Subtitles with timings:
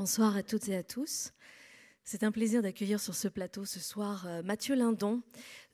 [0.00, 1.34] Bonsoir à toutes et à tous.
[2.04, 5.20] C'est un plaisir d'accueillir sur ce plateau ce soir euh, Mathieu Lindon,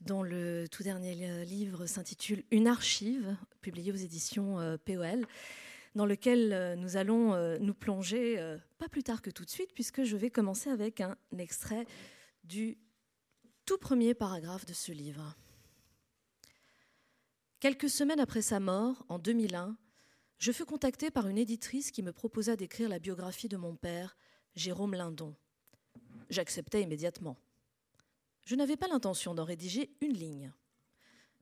[0.01, 5.25] dont le tout dernier livre s'intitule Une archive, publié aux éditions euh, POL,
[5.95, 10.03] dans lequel euh, nous allons nous plonger pas plus tard que tout de suite, puisque
[10.03, 11.85] je vais commencer avec un extrait
[12.43, 12.77] du
[13.65, 15.37] tout premier paragraphe de ce livre.
[17.61, 19.77] Quelques semaines après sa mort, en 2001,
[20.37, 24.15] je fus contacté par une éditrice qui me proposa d'écrire la biographie de mon père,
[24.55, 25.35] Jérôme Lindon.
[26.29, 27.37] J'acceptai immédiatement.
[28.45, 30.53] Je n'avais pas l'intention d'en rédiger une ligne,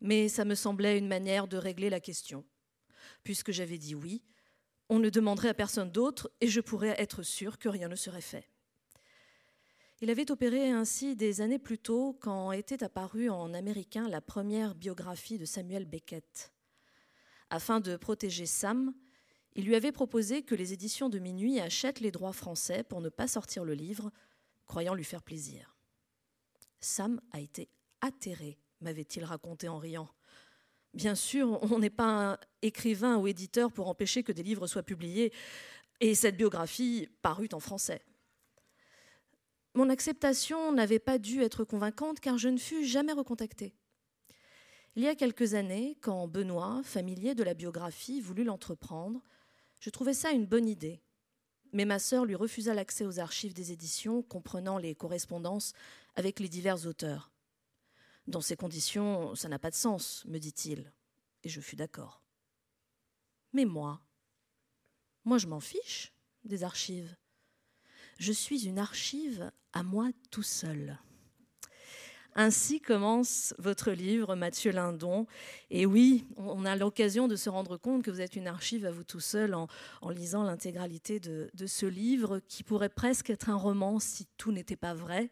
[0.01, 2.45] mais ça me semblait une manière de régler la question.
[3.23, 4.23] Puisque j'avais dit oui,
[4.89, 8.21] on ne demanderait à personne d'autre et je pourrais être sûr que rien ne serait
[8.21, 8.49] fait.
[10.01, 14.75] Il avait opéré ainsi des années plus tôt quand était apparue en américain la première
[14.75, 16.54] biographie de Samuel Beckett.
[17.55, 18.93] Afin de protéger Sam,
[19.53, 23.07] il lui avait proposé que les éditions de Minuit achètent les droits français pour ne
[23.07, 24.11] pas sortir le livre,
[24.65, 25.77] croyant lui faire plaisir.
[26.81, 27.69] Sam a été
[28.01, 30.09] atterré, m'avait-il raconté en riant.
[30.93, 35.31] Bien sûr, on n'est pas écrivain ou éditeur pour empêcher que des livres soient publiés,
[36.01, 38.03] et cette biographie parut en français.
[39.75, 43.77] Mon acceptation n'avait pas dû être convaincante car je ne fus jamais recontactée.
[44.97, 49.21] Il y a quelques années, quand Benoît, familier de la biographie, voulut l'entreprendre,
[49.81, 51.01] je trouvais ça une bonne idée.
[51.73, 55.73] Mais ma sœur lui refusa l'accès aux archives des éditions, comprenant les correspondances
[56.15, 57.29] avec les divers auteurs.
[58.27, 60.93] Dans ces conditions, ça n'a pas de sens, me dit-il,
[61.43, 62.23] et je fus d'accord.
[63.51, 63.99] Mais moi,
[65.25, 66.13] moi je m'en fiche
[66.45, 67.17] des archives.
[68.17, 70.97] Je suis une archive à moi tout seul.
[72.37, 75.25] Ainsi commence votre livre, Mathieu Lindon.
[75.71, 78.91] Et oui, on a l'occasion de se rendre compte que vous êtes une archive à
[78.91, 79.69] vous tout seul en,
[80.09, 84.93] lisant l'intégralité de, ce livre, qui pourrait presque être un roman si tout n'était pas
[84.93, 85.29] vrai.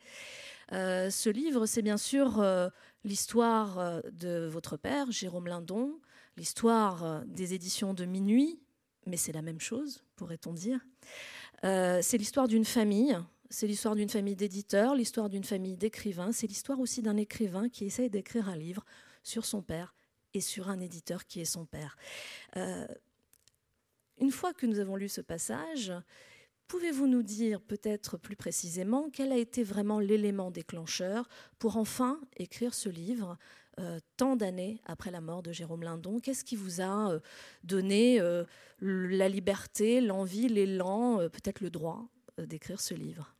[0.71, 2.69] Euh, ce livre, c'est bien sûr euh,
[3.03, 5.99] l'histoire euh, de votre père, Jérôme Lindon,
[6.37, 8.61] l'histoire des éditions de Minuit,
[9.05, 10.79] mais c'est la même chose, pourrait-on dire.
[11.61, 13.15] c'est l'histoire d'une famille,
[13.53, 17.85] c'est l'histoire d'une famille d'éditeurs, l'histoire d'une famille d'écrivains, c'est l'histoire aussi d'un écrivain qui
[17.85, 18.83] essaye d'écrire un livre
[19.21, 19.93] sur son père
[20.33, 21.95] et sur un éditeur qui est son père.
[22.57, 22.87] Euh,
[24.17, 25.93] une fois que nous avons lu ce passage,
[26.67, 32.73] pouvez-vous nous dire peut-être plus précisément quel a été vraiment l'élément déclencheur pour enfin écrire
[32.73, 33.37] ce livre
[33.79, 36.19] euh, tant d'années après la mort de Jérôme Lindon?
[36.19, 37.19] Qu'est-ce qui vous a euh,
[37.63, 38.19] donné
[38.81, 42.07] la liberté, l'envie, l'élan, peut-être le droit
[42.39, 43.32] d'écrire ce livre?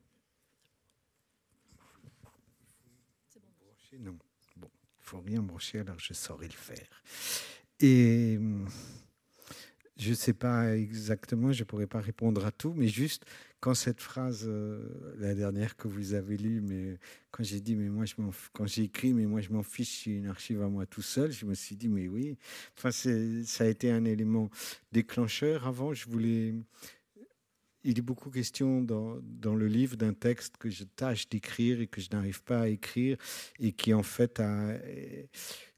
[4.00, 4.18] Non.
[4.58, 7.04] Bon, il faut rien brancher, alors je saurais le faire.
[7.80, 8.40] Et
[9.98, 13.26] je ne sais pas exactement, je ne pourrais pas répondre à tout, mais juste
[13.60, 16.98] quand cette phrase, euh, la dernière que vous avez lue, mais
[17.32, 18.16] quand j'ai dit, mais moi, je
[18.52, 21.32] quand j'ai écrit, mais moi, je m'en fiche, je une archive à moi tout seul,
[21.32, 22.36] je me suis dit, mais oui.
[22.78, 24.50] Enfin, ça a été un élément
[24.92, 25.66] déclencheur.
[25.66, 26.56] Avant, je voulais,
[27.84, 32.02] il est beaucoup question dans, le livre d'un texte que je tâche d'écrire et que
[32.02, 33.18] je n'arrive pas à écrire
[33.60, 34.42] et qui en fait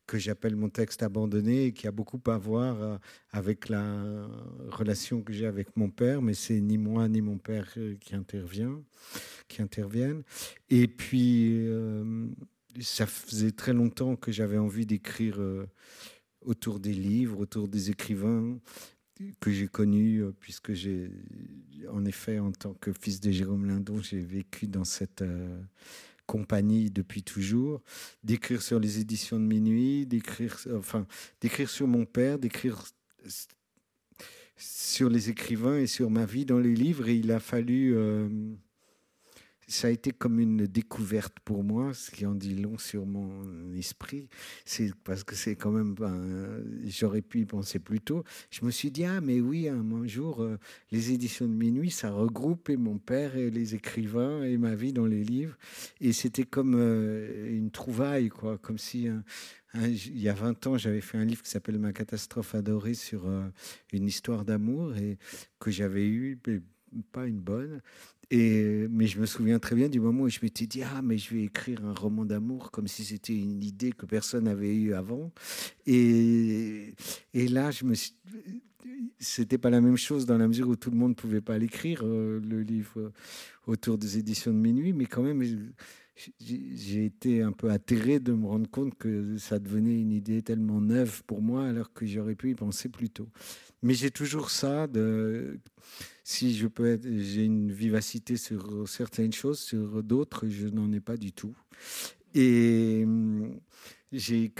[0.07, 2.97] que j'appelle mon texte abandonné et qui a beaucoup à voir euh,
[3.31, 4.27] avec la
[4.67, 8.15] relation que j'ai avec mon père, mais c'est ni moi ni mon père euh, qui
[8.15, 8.81] intervient,
[9.47, 10.23] qui interviennent.
[10.69, 12.27] Et puis euh,
[12.81, 15.39] ça faisait très longtemps que j'avais envie d'écrire
[16.41, 18.59] autour des livres, autour des écrivains,
[19.39, 21.09] que j'ai connu, euh, puisque j'ai,
[21.91, 25.61] en effet, en tant que fils de Jérôme Lindon, j'ai vécu dans cette euh,
[26.25, 27.81] compagnie depuis toujours,
[28.23, 31.07] d'écrire sur les éditions de minuit, d'écrire, enfin,
[31.41, 32.83] d'écrire sur mon père, d'écrire
[34.57, 37.07] sur les écrivains et sur ma vie dans les livres.
[37.07, 38.27] Et il a fallu euh,
[39.67, 43.73] ça a été comme une découverte pour moi, ce qui en dit long sur mon
[43.73, 44.27] esprit.
[44.63, 48.23] C'est parce que c'est quand même, ben, j'aurais pu y penser plus tôt.
[48.51, 50.57] Je me suis dit ah mais oui, un jour euh,
[50.91, 54.93] les éditions de minuit, ça regroupe et mon père et les écrivains et ma vie
[54.93, 55.57] dans les livres.
[56.01, 59.09] Et c'était comme euh, une trouvaille quoi, comme si
[59.83, 63.25] il y a 20 ans, j'avais fait un livre qui s'appelle Ma catastrophe adorée sur
[63.27, 63.47] euh,
[63.91, 65.17] une histoire d'amour et
[65.59, 66.39] que j'avais eu
[67.11, 67.81] pas une bonne.
[68.31, 71.17] Et, mais je me souviens très bien du moment où je m'étais dit ah mais
[71.17, 74.93] je vais écrire un roman d'amour comme si c'était une idée que personne n'avait eue
[74.93, 75.31] avant.
[75.85, 76.93] Et,
[77.33, 77.93] et là je me
[79.19, 82.01] c'était pas la même chose dans la mesure où tout le monde pouvait pas l'écrire
[82.03, 83.11] euh, le livre
[83.67, 85.43] autour des éditions de minuit, mais quand même
[86.39, 90.79] j'ai été un peu atterré de me rendre compte que ça devenait une idée tellement
[90.79, 93.27] neuve pour moi alors que j'aurais pu y penser plus tôt.
[93.81, 95.59] Mais j'ai toujours ça de
[96.27, 100.99] si je peux être, j'ai une vivacité sur certaines choses, sur d'autres, je n'en ai
[100.99, 101.55] pas du tout.
[102.33, 103.05] Et
[104.11, 104.51] j'ai,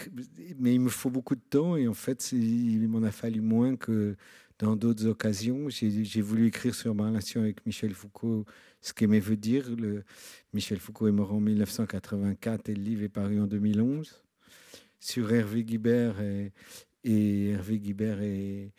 [0.60, 3.78] mais il me faut beaucoup de temps et en fait, il m'en a fallu moins
[3.78, 4.16] que
[4.60, 5.68] dans d'autres occasions.
[5.70, 8.46] J'ai voulu écrire sur ma relation avec Michel Foucault,
[8.80, 9.66] ce qu'aimait veut dire.
[10.54, 14.22] Michel Foucault est mort en 1984 et le livre est paru en 2011.
[15.00, 16.54] Sur Hervé Guibert, et,
[17.04, 18.72] et Hervé Guibert est,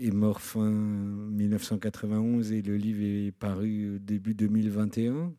[0.00, 5.32] est mort fin 1991 et le livre est paru début 2021.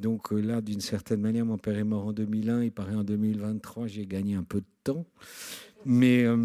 [0.00, 3.04] Donc euh, là, d'une certaine manière, mon père est mort en 2001, il paraît en
[3.04, 5.06] 2023, j'ai gagné un peu de temps.
[5.84, 6.36] Mais, euh,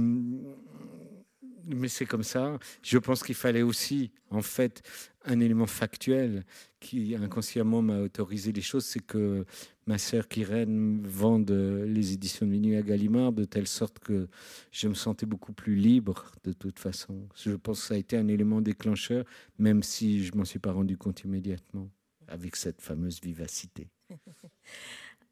[1.65, 2.57] mais c'est comme ça.
[2.83, 4.81] Je pense qu'il fallait aussi, en fait,
[5.25, 6.45] un élément factuel
[6.79, 9.45] qui inconsciemment m'a autorisé les choses, c'est que
[9.87, 14.27] ma sœur Kyrène vend les éditions de Minuit à Gallimard de telle sorte que
[14.71, 17.27] je me sentais beaucoup plus libre de toute façon.
[17.35, 19.25] Je pense que ça a été un élément déclencheur,
[19.57, 21.89] même si je m'en suis pas rendu compte immédiatement
[22.27, 23.87] avec cette fameuse vivacité.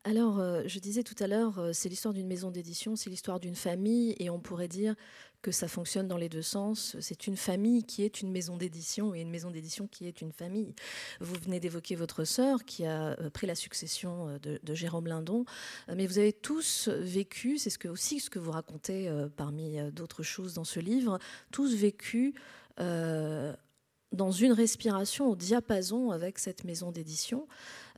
[0.06, 3.40] Alors, euh, je disais tout à l'heure, euh, c'est l'histoire d'une maison d'édition, c'est l'histoire
[3.40, 4.96] d'une famille, et on pourrait dire
[5.42, 6.98] que ça fonctionne dans les deux sens.
[7.00, 10.34] C'est une famille qui est une maison d'édition et une maison d'édition qui est une
[10.34, 10.74] famille.
[11.22, 15.46] Vous venez d'évoquer votre sœur qui a euh, pris la succession de, Jérôme Lindon,
[15.88, 20.24] mais vous avez tous vécu, c'est ce que, aussi ce que vous racontez parmi d'autres
[20.24, 21.20] choses dans ce livre,
[21.52, 22.34] tous vécu
[22.80, 27.48] dans une respiration au diapason avec cette maison d'édition.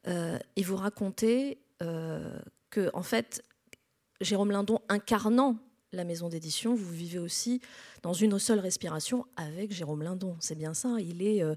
[0.06, 3.44] Et vous racontez que, en fait,
[4.22, 5.57] Jérôme Lindon incarnant
[5.92, 7.62] la maison d'édition, vous vivez aussi
[8.01, 10.36] dans une seule respiration avec Jérôme Lindon.
[10.39, 10.98] C'est bien ça.
[11.00, 11.56] Il est, euh,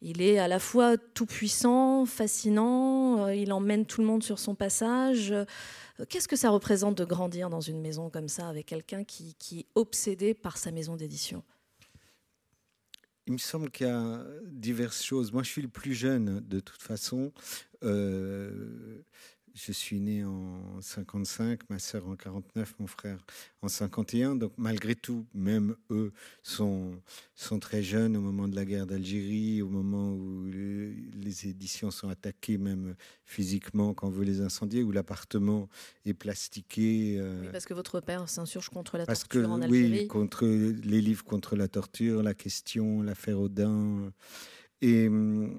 [0.00, 3.28] il est à la fois tout puissant, fascinant.
[3.28, 5.34] il emmène tout le monde sur son passage.
[6.08, 9.60] Qu'est-ce que ça représente de grandir dans une maison comme ça avec quelqu'un qui, qui
[9.60, 11.42] est obsédé par sa maison d'édition?
[13.26, 15.32] Il me semble qu'il y a diverses choses.
[15.32, 17.32] Moi, je suis le plus jeune de toute façon.
[17.82, 19.02] Euh,
[19.66, 23.18] je suis né en 55, ma sœur en 49, mon frère
[23.62, 24.36] en 51.
[24.36, 26.12] Donc malgré tout, même eux
[26.42, 26.92] sont,
[27.34, 32.08] sont très jeunes au moment de la guerre d'Algérie, au moment où les, éditions sont
[32.08, 35.68] attaquées, même physiquement, quand on veut les incendier, où l'appartement
[36.04, 37.16] est plastiqué.
[37.18, 40.00] Euh, parce que votre père s'insurge contre la parce torture en Algérie.
[40.00, 44.12] Oui, contre les livres contre la torture, la question, l'affaire Audin.
[44.80, 45.58] Et hum,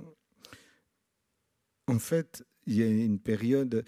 [1.87, 3.83] en fait, il y a une période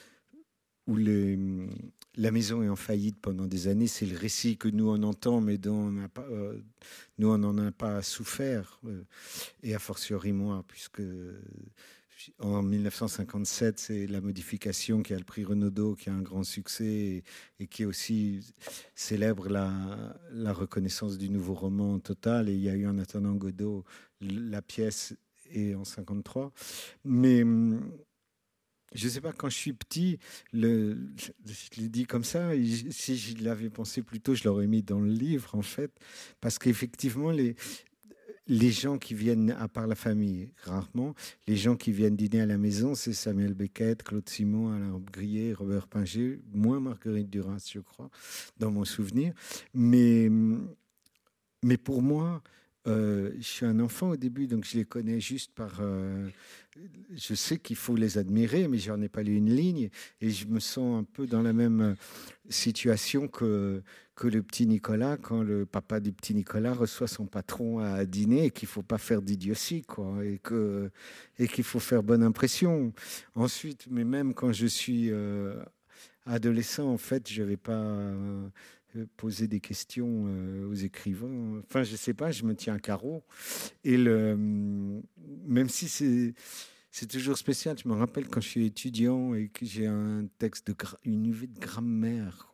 [0.88, 3.88] où la maison est en faillite pendant des années.
[3.88, 6.60] C'est le récit que nous on entend, mais dont on euh,
[7.18, 8.80] nous on n'en a pas souffert.
[8.86, 9.04] Euh,
[9.62, 11.02] et a fortiori moi, puisque
[12.40, 17.24] en 1957, c'est la modification qui a le prix Renaudot, qui a un grand succès
[17.60, 18.54] et, qui aussi
[18.96, 22.50] célèbre la, reconnaissance du nouveau roman total.
[22.50, 23.84] Et il y a eu en attendant Godot,
[24.22, 25.16] la pièce
[25.52, 26.52] est en 53.
[27.06, 27.44] Mais
[28.94, 30.20] je ne sais pas, quand je suis petit,
[30.54, 30.94] je
[31.78, 32.52] l'ai dit comme ça,
[32.92, 35.92] si je l'avais pensé plus tôt, je l'aurais mis dans le livre, en fait,
[36.42, 37.56] parce qu'effectivement, les,
[38.48, 41.16] les gens qui viennent, à part la famille, rarement,
[41.48, 45.54] les gens qui viennent dîner à la maison, c'est Samuel Beckett, Claude Simon, Alain Grillet,
[45.54, 48.10] Robert Pinger, moins Marguerite Duras, je crois,
[48.58, 49.34] dans mon souvenir.
[49.74, 50.30] Mais,
[51.64, 52.44] mais pour moi,
[52.88, 55.78] euh, je suis un enfant au début, donc je les connais juste par.
[55.80, 56.28] Euh,
[57.16, 59.90] je sais qu'il faut les admirer, mais j'en ai pas lu une ligne,
[60.22, 61.96] et je me sens un peu dans la même
[62.50, 63.82] situation que
[64.16, 68.46] que le petit Nicolas quand le papa du petit Nicolas reçoit son patron à dîner
[68.46, 70.92] et qu'il faut pas faire d'idiotie, quoi, et que
[71.40, 72.94] et qu'il faut faire bonne impression.
[73.36, 75.56] Ensuite, mais même quand je suis euh,
[76.26, 78.04] adolescent, en fait, je vais pas
[79.18, 81.62] poser des questions euh, aux écrivains.
[81.68, 83.24] Enfin, je sais pas, je me tiens à carreau.
[83.84, 84.36] Et le,
[85.46, 85.88] même si
[86.94, 87.76] c'est toujours spécial.
[87.84, 91.48] Je me rappelle quand je suis étudiant et que j'ai un texte de une UV
[91.48, 92.54] de grammaire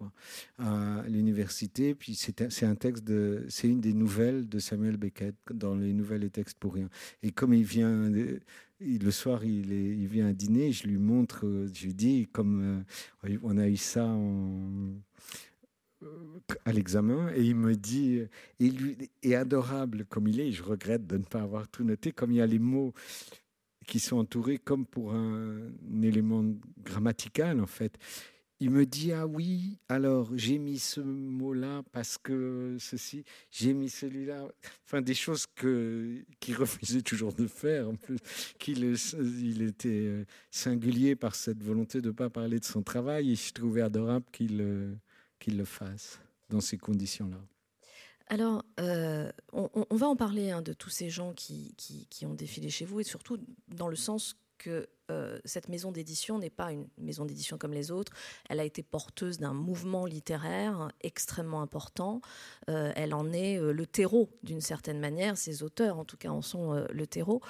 [0.58, 1.94] à l'université.
[1.94, 6.24] Puis c'est un texte de, c'est une des nouvelles de Samuel Beckett dans les nouvelles
[6.24, 6.90] et textes pour rien.
[7.22, 8.10] Et comme il vient
[8.80, 12.86] le soir, il, vient à dîner, je lui montre, je lui dis comme
[13.26, 14.94] euh, on a eu ça en
[16.66, 18.22] à l'examen et il me dit,
[18.60, 22.32] il lui adorable comme il est, je regrette de ne pas avoir tout noté, comme
[22.32, 22.94] il y a les mots
[23.88, 26.46] qui sont entourés comme pour un, élément
[26.84, 27.98] grammatical en fait.
[28.62, 33.74] Il me dit ah oui alors j'ai mis ce mot là parce que ceci j'ai
[33.74, 34.50] mis celui-là
[34.86, 38.18] enfin des choses que qu'il refusait toujours de faire en plus
[38.60, 38.96] qu'il
[39.42, 43.54] il était singulier par cette volonté de ne pas parler de son travail et je
[43.54, 45.00] trouvais adorable qu'il
[45.40, 46.20] qu'il le fasse
[46.50, 47.40] dans ces conditions-là.
[48.28, 48.64] Alors,
[49.54, 53.00] on, va en parler hein, de tous ces gens qui, qui, ont défilé chez vous,
[53.00, 57.58] et surtout dans le sens que euh, cette maison d'édition n'est pas une maison d'édition
[57.58, 58.12] comme les autres.
[58.50, 62.22] Elle a été porteuse d'un mouvement littéraire extrêmement important.
[62.70, 65.38] Euh, elle en est euh, le terreau d'une certaine manière.
[65.38, 67.42] Ses auteurs, en tout cas, en sont le terreau.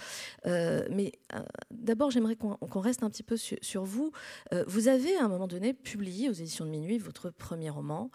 [0.46, 1.12] mais
[1.72, 4.12] d'abord, j'aimerais qu'on reste un petit peu sur vous.
[4.68, 8.12] vous avez, à un moment donné, publié aux éditions de Minuit votre premier roman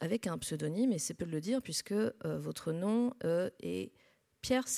[0.00, 3.12] avec un pseudonyme, et c'est peu de le dire, puisque votre nom
[3.60, 3.92] est
[4.42, 4.68] Pierre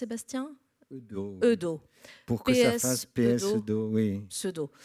[0.90, 1.80] Eudo.
[2.26, 4.22] Pour que ça fasse PS Eudo, oui.
[4.28, 4.70] Pseudo.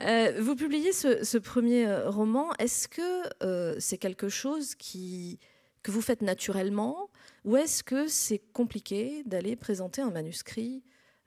[0.00, 2.52] Euh, vous publiez ce, premier euh, roman.
[2.58, 5.38] Est-ce que euh, c'est quelque chose qui,
[5.82, 7.10] que vous faites naturellement
[7.44, 10.82] ou est-ce que c'est compliqué d'aller présenter un manuscrit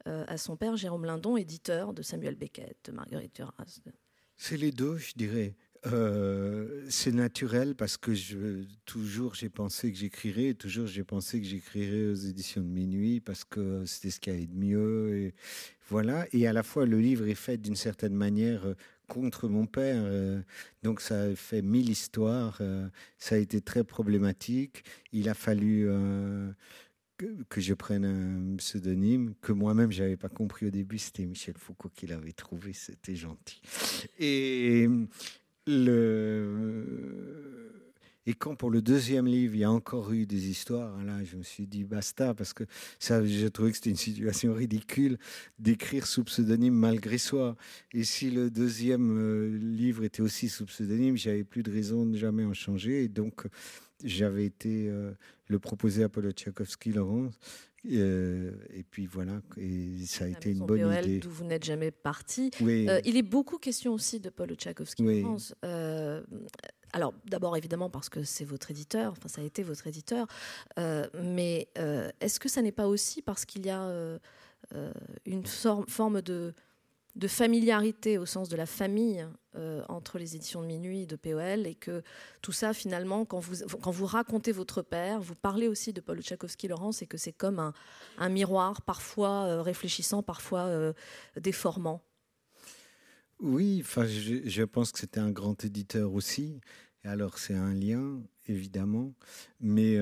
[0.05, 3.53] à son père Jérôme Lindon, éditeur de Samuel Beckett, de Marguerite Duras
[4.37, 5.55] C'est les deux, je dirais.
[5.85, 8.11] Euh, c'est naturel parce que
[8.85, 13.45] toujours j'ai pensé que j'écrirais, toujours j'ai pensé que j'écrirais aux éditions de minuit parce
[13.45, 15.17] que c'était ce qui allait de mieux.
[15.17, 15.33] Et
[15.89, 16.27] voilà.
[16.33, 18.73] Et à la fois, le livre est fait d'une certaine manière euh,
[19.07, 20.03] contre mon père.
[20.05, 20.41] Euh,
[20.83, 22.61] donc ça fait mille histoires.
[23.17, 24.83] ça a été très problématique.
[25.13, 25.87] Il a fallu
[27.49, 30.97] que, je prenne un pseudonyme que moi-même j'avais pas compris au début.
[30.97, 32.73] C'était Michel Foucault qui l'avait trouvé.
[32.73, 33.61] C'était gentil.
[34.19, 34.87] Et
[35.69, 36.85] le...
[38.25, 41.23] Et quand pour le deuxième livre, il y a encore eu des histoires, hein, là,
[41.23, 42.63] je me suis dit basta, parce que
[42.99, 45.17] ça, j'ai trouvé que c'était une situation ridicule
[45.57, 47.55] d'écrire sous pseudonyme malgré soi.
[47.91, 52.15] Et si le deuxième euh, livre était aussi sous pseudonyme, j'avais plus de raison de
[52.17, 53.03] jamais en changer.
[53.03, 53.47] Et donc,
[54.03, 55.11] j'avais été euh,
[55.47, 57.33] le proposer à Paulo Tchaikovsky, Laurence.
[57.85, 61.19] Euh, et puis voilà, et ça a été une bonne idée.
[61.19, 62.51] D'où vous n'êtes jamais parti.
[62.61, 65.21] Euh, il est beaucoup question aussi de Paul Tchaikovsky oui.
[65.21, 65.55] France.
[65.63, 66.21] Euh,
[66.91, 70.27] alors d'abord évidemment parce que c'est votre éditeur, enfin ça a été votre éditeur,
[71.21, 71.69] mais
[72.19, 74.19] est-ce que ça n'est pas aussi parce qu'il y a
[75.25, 76.53] une forme de
[77.15, 81.15] de familiarité au sens de la famille euh, entre les éditions de minuit et de
[81.15, 82.03] POL et que
[82.41, 87.07] tout ça finalement quand vous, racontez votre père vous parlez aussi de Paul Tchaikovsky-Laurence et
[87.07, 87.73] que c'est comme
[88.17, 90.93] un, miroir parfois euh, réfléchissant parfois euh,
[91.39, 92.01] déformant.
[93.39, 96.61] Oui je pense que c'était un grand éditeur aussi
[97.03, 99.13] alors c'est un lien évidemment
[99.59, 99.97] mais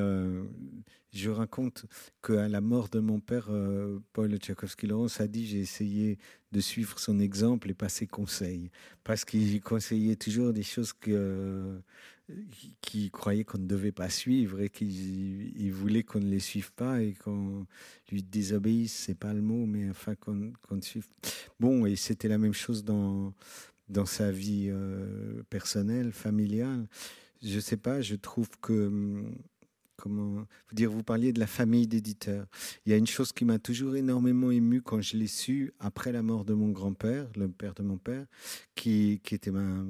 [1.17, 1.85] je raconte
[2.21, 6.19] qu'à la mort de mon père, euh, Paul Tchaikovsky-Laurence a dit j'ai essayé
[6.51, 8.69] de suivre son exemple et pas ses conseils,
[9.03, 11.79] parce qu'il conseillait toujours des choses que euh,
[12.81, 17.01] qu'il croyait qu'on ne devait pas suivre et qu'il voulait qu'on ne les suive pas
[17.01, 17.65] et qu'on
[18.11, 21.07] lui désobéisse, c'est pas le mot, mais enfin qu'on qu suive.
[21.59, 23.33] Bon, et c'était la même chose dans
[23.89, 26.87] dans sa vie euh, personnelle, familiale.
[27.41, 29.35] Je sais pas, je trouve que hum,
[29.97, 32.45] comment vous dire, vous parliez de la famille d'éditeurs.
[32.85, 36.11] Il y a une chose qui m'a toujours énormément ému quand je l'ai su après
[36.11, 38.25] la mort de mon grand-père, le père de mon père,
[38.75, 39.87] qui, qui était un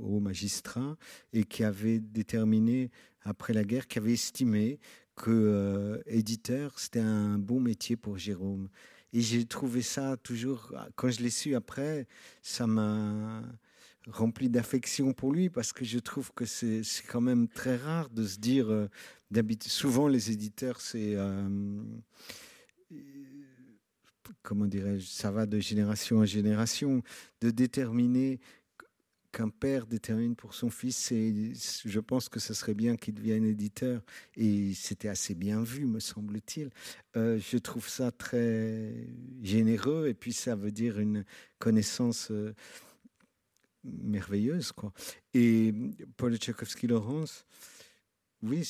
[0.00, 0.96] haut magistrat
[1.32, 2.90] et qui avait déterminé
[3.22, 4.78] après la guerre, qui avait estimé
[5.16, 8.68] que euh, éditeur c'était un bon métier pour Jérôme.
[9.12, 12.06] Et j'ai trouvé ça toujours, quand je l'ai su après,
[12.42, 13.42] ça m'a
[14.08, 18.24] rempli d'affection pour lui parce que je trouve que c'est quand même très rare de
[18.26, 18.88] se dire euh,
[19.66, 21.48] souvent les éditeurs c'est euh,
[24.42, 27.02] comment dirais-je ça va de génération en génération
[27.40, 28.40] de déterminer
[29.32, 34.02] qu'un père détermine pour son fils je pense que ce serait bien qu'il devienne éditeur
[34.36, 36.70] et c'était assez bien vu me semble-t-il
[37.16, 39.06] euh, je trouve ça très
[39.42, 41.24] généreux et puis ça veut dire une
[41.58, 42.32] connaissance
[43.84, 44.72] merveilleuse.
[44.72, 44.92] Quoi.
[45.34, 45.72] Et
[46.16, 47.46] Paul Tchaikovsky-Laurence,
[48.42, 48.68] oui,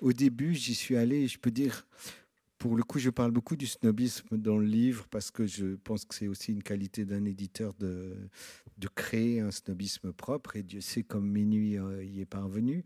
[0.00, 1.86] au début, j'y suis allé, je peux dire,
[2.60, 6.04] pour le coup, je parle beaucoup du snobisme dans le livre parce que je pense
[6.04, 8.14] que c'est aussi une qualité d'un éditeur de,
[8.76, 12.84] de créer un snobisme propre et Dieu sait comme Minuit euh, y est parvenu.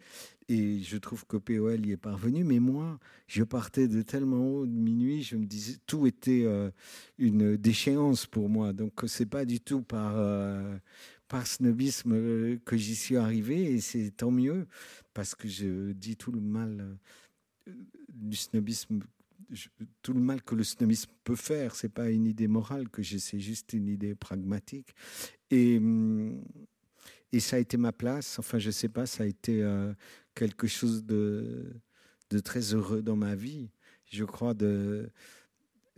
[0.49, 4.67] Et je trouve que POL y est parvenu, mais moi, je partais de tellement haut
[4.67, 6.71] de Minuit, je me disais, tout était euh,
[7.19, 8.73] une déchéance pour moi.
[8.73, 10.15] Donc, c'est pas du tout par.
[10.17, 10.79] Euh,
[11.27, 14.67] par snobisme que j'y suis arrivé et c'est tant mieux
[15.15, 16.99] parce que je dis tout le mal
[18.13, 19.01] du snobisme
[20.03, 23.19] tout le mal que le snobisme peut faire c'est pas une idée morale que j'ai
[23.19, 24.95] c'est juste une idée pragmatique.
[25.51, 25.81] Et
[27.41, 28.39] ça a été ma place.
[28.39, 29.93] Enfin je sais pas ça a été euh,
[30.35, 31.81] quelque chose de
[32.45, 33.71] très heureux dans ma vie.
[34.11, 35.11] Je crois de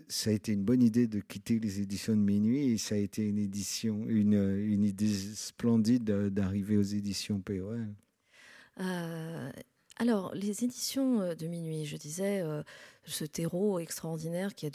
[0.08, 2.98] ça a été une bonne idée de quitter les éditions de minuit et ça a
[2.98, 7.88] été une édition, une idée splendide d'arriver aux éditions POL.
[8.80, 9.50] Euh,
[9.98, 12.44] Alors, les éditions de minuit, je disais,
[13.04, 14.70] ce terreau extraordinaire qui a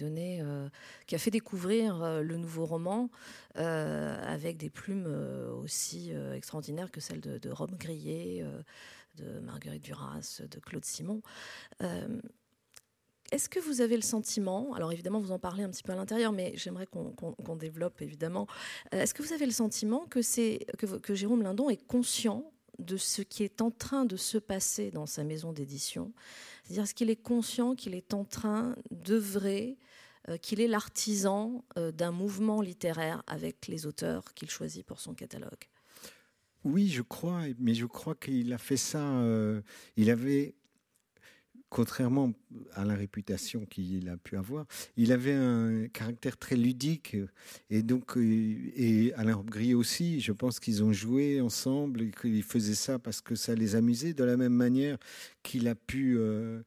[1.11, 3.09] a fait découvrir le nouveau roman
[3.55, 5.05] avec des plumes
[5.61, 8.43] aussi extraordinaires que celles de, de Rome Grillet,
[9.17, 11.21] de Marguerite Duras, de Claude Simon.
[13.31, 15.95] Est-ce que vous avez le sentiment, alors évidemment vous en parlez un petit peu à
[15.95, 18.45] l'intérieur, mais j'aimerais qu'on développe évidemment,
[18.93, 22.51] euh, est-ce que vous avez le sentiment que Jérôme Lindon est conscient
[22.81, 26.11] de ce qui est en train de se passer dans sa maison d'édition
[26.63, 29.77] C'est-à-dire, est-ce qu'il est conscient qu'il est en train d'œuvrer,
[30.29, 35.13] euh, qu'il est l'artisan euh, d'un mouvement littéraire avec les auteurs qu'il choisit pour son
[35.13, 35.65] catalogue?
[36.63, 39.01] Oui, je crois, mais je crois qu'il a fait ça.
[39.97, 40.53] il avait
[41.71, 42.33] contrairement
[42.73, 44.65] à la réputation qu'il a pu avoir,
[44.97, 47.15] il avait un caractère très ludique.
[47.69, 52.43] Et donc, euh, et Alain Gris aussi, je pense qu'ils ont joué ensemble et qu'ils
[52.43, 54.97] faisaient ça parce que ça les amusait, de la même manière
[55.43, 56.61] qu'il a pu euh,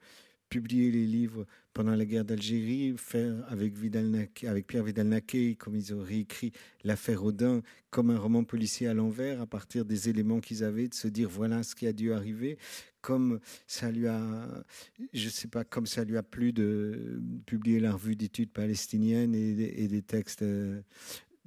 [0.49, 6.53] publier les livres pendant la guerre d'Algérie, faire avec, Pierre Vidal-Naquet, comme ils auraient écrit
[6.85, 10.95] l'affaire Audin, comme un roman policier à l'envers, à partir des éléments qu'ils avaient, de
[10.95, 12.59] se dire voilà ce qui a dû arriver,
[13.01, 14.65] comme ça lui a,
[15.13, 19.89] je sais pas, comme ça lui a plu de publier la revue d'études palestiniennes et,
[19.89, 20.81] des textes euh,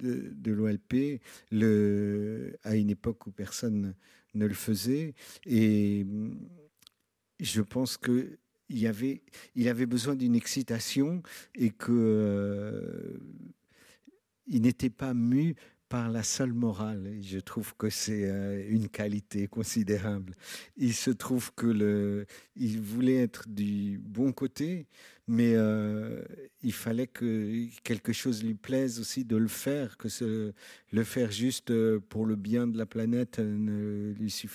[0.00, 1.20] de l'OLP,
[2.64, 3.94] à une époque où personne
[4.34, 5.14] ne le faisait.
[5.46, 6.06] Et
[7.40, 8.38] je pense que
[8.68, 9.22] il, avait,
[9.54, 11.22] il avait besoin d'une excitation
[11.54, 13.18] et que euh,
[14.46, 15.54] il n'était pas mu
[15.88, 17.18] par la seule morale.
[17.22, 20.34] je trouve que c'est euh, une qualité considérable.
[20.76, 24.86] Il se trouve que le, il voulait être du bon côté,
[25.28, 26.22] mais euh,
[26.62, 30.08] il fallait que quelque chose lui plaise aussi de le faire, que
[30.90, 33.44] le faire juste euh, pour le bien de la planète la,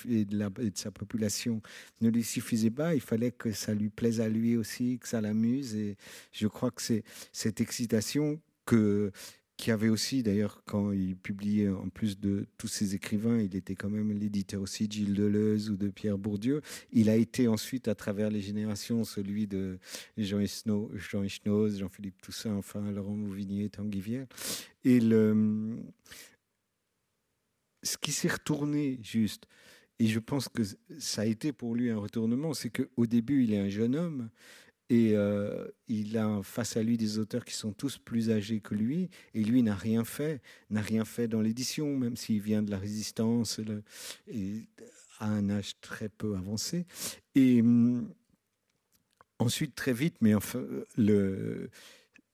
[0.10, 1.62] et de sa population
[2.02, 2.96] ne lui suffisait pas.
[2.96, 5.76] Il fallait que ça lui plaise à lui aussi, que ça l'amuse.
[5.76, 5.96] Et
[6.32, 9.12] je crois que c'est cette excitation que
[9.58, 13.76] qui avait aussi, d'ailleurs, quand il publiait, en plus de tous ses écrivains, il était
[13.76, 16.62] quand même l'éditeur aussi de Gilles Deleuze ou de Pierre Bourdieu.
[16.92, 19.78] Il a été ensuite, à travers les générations, celui de
[20.18, 24.28] Jean Echnoz, Jean-Philippe Toussaint, enfin Laurent Mouvignier, Tanguy Vière.
[24.84, 25.78] Et le,
[27.84, 29.46] ce qui s'est retourné juste,
[30.00, 30.64] et je pense que
[30.98, 34.30] ça a été pour lui un retournement, c'est qu'au début, il est un jeune homme,
[34.94, 38.76] et euh, il a face à lui des auteurs qui sont tous plus âgés que
[38.76, 42.70] lui, et lui n'a rien fait, n'a rien fait dans l'édition, même s'il vient de
[42.70, 43.60] la résistance,
[44.28, 44.68] et
[45.18, 46.86] à un âge très peu avancé.
[47.34, 48.14] Et hum,
[49.40, 50.64] ensuite, très vite, mais enfin,
[50.96, 51.72] le,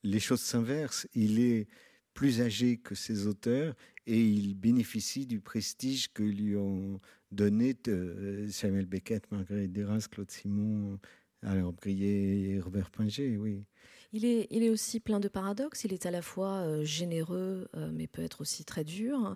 [0.03, 1.07] les choses s'inversent.
[1.13, 1.65] Il est
[2.13, 3.73] plus âgé que ses auteurs
[4.05, 6.99] et il bénéficie du prestige que lui ont
[7.31, 10.99] donné euh, Samuel Beckett, Marguerite Duras, Claude Simon,
[11.43, 13.63] alors, Brier et Robert Pinger, oui.
[14.11, 15.83] Il est, il est aussi plein de paradoxes.
[15.83, 19.35] Il est à la fois euh, généreux, euh, mais peut être aussi très dur.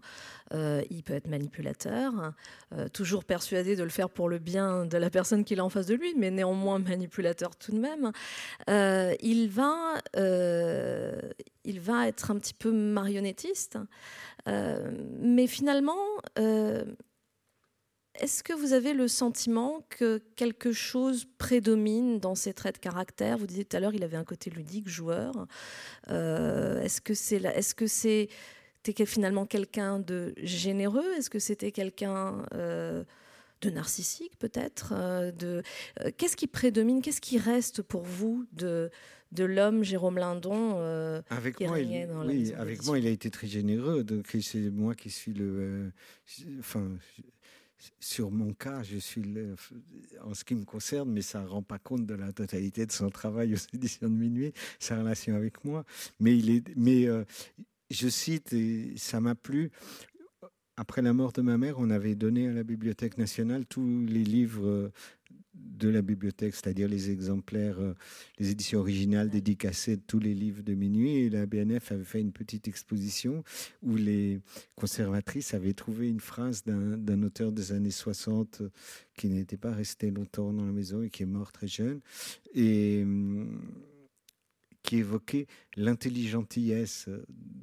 [0.52, 2.34] Euh, il peut être manipulateur,
[2.92, 5.86] toujours persuadé de le faire pour le bien de la personne qu'il a en face
[5.86, 8.12] de lui, mais néanmoins manipulateur tout de même.
[9.22, 10.02] il, va,
[11.64, 13.78] il va être un petit peu marionnettiste,
[14.48, 16.00] mais finalement
[18.20, 23.38] est-ce que vous avez le sentiment que quelque chose prédomine dans ses traits de caractère?
[23.38, 25.48] Vous disiez tout à l'heure, il avait un côté ludique, joueur.
[26.10, 28.30] Euh, est-ce que c'est est-ce que c'est
[29.06, 31.12] finalement quelqu'un de généreux?
[31.18, 33.04] Est-ce que c'était quelqu'un euh,
[33.62, 34.94] de narcissique peut-être?
[34.96, 35.64] Euh, De
[36.18, 37.02] qu'est-ce qui prédomine?
[37.02, 38.92] Qu'est-ce qui reste pour vous de
[39.32, 40.76] de l'homme Jérôme Lindon
[41.32, 44.04] avec moi, il, oui, avec moi, il a été très généreux.
[44.04, 45.92] Donc c'est moi qui suis le,
[46.60, 46.92] enfin,
[48.00, 49.24] sur mon cas, je suis
[50.22, 52.92] en ce qui me concerne, mais ça ne rend pas compte de la totalité de
[52.92, 55.86] son travail aux éditions de minuit, sa relation avec moi.
[56.20, 57.24] Mais, il est, mais euh,
[57.90, 59.72] je cite, et ça m'a plu,
[60.76, 64.24] après la mort de ma mère, on avait donné à la Bibliothèque nationale tous les
[64.24, 64.92] livres
[65.54, 67.94] de la bibliothèque, c'est-à-dire les exemplaires, euh,
[68.40, 71.18] les éditions originales dédicacées de tous les livres de minuit.
[71.18, 73.44] Et la BNF avait fait une petite exposition
[73.82, 74.40] où les
[74.76, 78.70] conservatrices avaient trouvé une phrase d'un auteur des années 60 euh,
[79.16, 82.00] qui n'était pas resté longtemps dans la maison et qui est mort très jeune.
[82.54, 83.60] Et hum,
[84.84, 87.08] qui évoquait l'intelligentillesse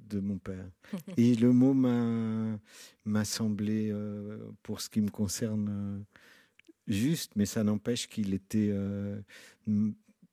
[0.09, 0.65] de mon père.
[1.19, 6.03] Et le mot m'a semblé, euh, pour ce qui me concerne,
[6.87, 9.21] juste, mais ça n'empêche qu'il était, euh,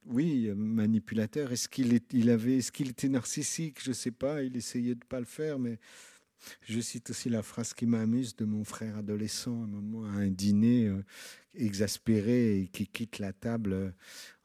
[0.05, 1.51] oui, manipulateur.
[1.51, 3.83] Est-ce qu'il il avait, est-ce qu'il était narcissique?
[3.83, 4.41] Je sais pas.
[4.43, 5.79] Il essayait de pas le faire, mais
[6.61, 10.19] Je cite aussi la phrase qui m'amuse de mon frère adolescent, à un moment, à
[10.19, 11.03] un dîner euh,
[11.53, 13.91] exaspéré et qui quitte la table euh,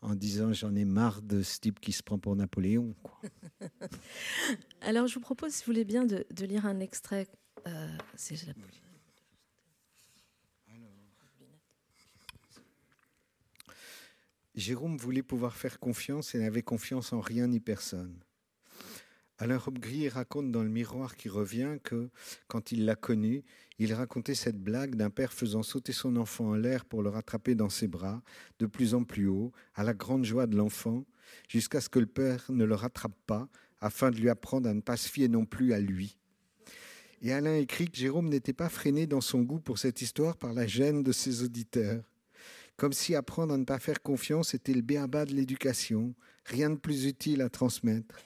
[0.01, 2.95] en disant J'en ai marre de ce type qui se prend pour Napoléon.
[4.81, 7.29] Alors, je vous propose, si vous voulez bien, de, lire un extrait.
[7.67, 7.97] Euh,
[14.55, 18.23] Jérôme voulait pouvoir faire confiance et n'avait confiance en rien ni personne.
[19.39, 22.11] Alain Robbe-Gris raconte dans Le miroir qui revient que,
[22.49, 23.43] quand il l'a connu,
[23.79, 27.55] il racontait cette blague d'un père faisant sauter son enfant en l'air pour le rattraper
[27.55, 28.23] dans ses bras,
[28.59, 31.07] de plus en plus haut, à la grande joie de l'enfant,
[31.49, 33.49] jusqu'à ce que le père ne le rattrape pas,
[33.81, 36.19] afin de lui apprendre à ne pas se fier non plus à lui.
[37.23, 40.53] Et Alain écrit que Jérôme n'était pas freiné dans son goût pour cette histoire par
[40.53, 42.05] la gêne de ses auditeurs.
[42.83, 46.75] Comme si apprendre à ne pas faire confiance était le béaba de l'éducation, rien de
[46.75, 48.17] plus utile à transmettre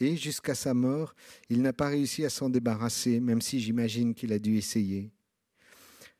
[0.00, 1.14] et jusqu'à sa mort,
[1.48, 5.12] il n'a pas réussi à s'en débarrasser, même si j'imagine qu'il a dû essayer.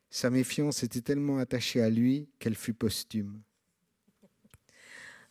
[0.09, 3.43] Sa méfiance était tellement attachée à lui qu'elle fut posthume.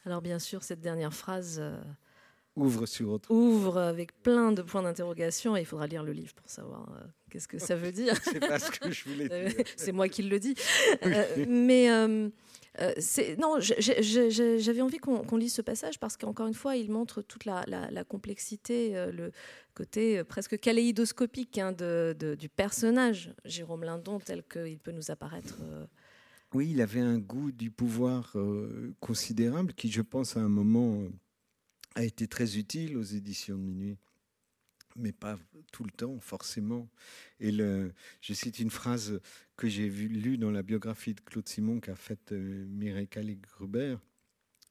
[0.03, 1.81] Alors bien sûr, cette dernière phrase euh,
[2.57, 3.31] ouvre sur autre.
[3.31, 7.07] Ouvre avec plein de points d'interrogation et il faudra lire le livre pour savoir euh,
[7.33, 8.15] qu'est-ce que ça veut dire.
[8.23, 9.65] C'est pas ce que je voulais dire.
[9.75, 10.55] C'est moi qui le dis.
[11.03, 11.89] Euh, mais
[12.81, 12.93] euh,
[13.37, 18.03] non, j'avais envie qu'on lise ce passage parce qu'encore une fois, il montre toute la,
[18.07, 19.31] complexité, euh, le
[19.75, 25.59] côté euh, presque kaléidoscopique hein, du personnage Jérôme Lindon tel qu'il peut nous apparaître.
[26.53, 28.35] Oui, il avait un goût du pouvoir
[28.99, 31.03] considérable qui, je pense, à un moment
[31.95, 33.97] a été très utile aux éditions de minuit
[34.95, 35.39] mais pas
[35.71, 36.89] tout le temps, forcément.
[37.39, 39.19] Et le, je cite une phrase
[39.57, 43.97] que j'ai lue dans la biographie de Claude Simon qu'a faite euh, Mireille Calais-Gruber,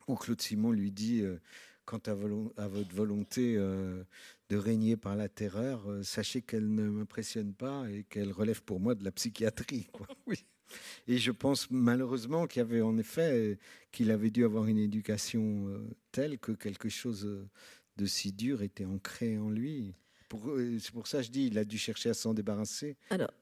[0.08, 1.38] où Claude Simon lui dit euh,
[1.84, 4.04] Quant à, à, votre volonté euh,
[4.48, 8.78] de régner par la terreur, euh, sachez qu'elle ne m'impressionne pas et qu'elle relève pour
[8.78, 9.88] moi de la psychiatrie.
[9.92, 10.06] Quoi.
[10.26, 10.44] Oui.
[11.06, 13.58] Et je pense malheureusement qu'il avait en effet
[13.90, 15.68] qu'il avait dû avoir une éducation
[16.12, 17.46] telle que quelque chose
[17.98, 19.94] de si dur était ancré en lui.
[20.34, 22.96] Euh, c'est pour ça que je dis il a dû chercher à s'en débarrasser,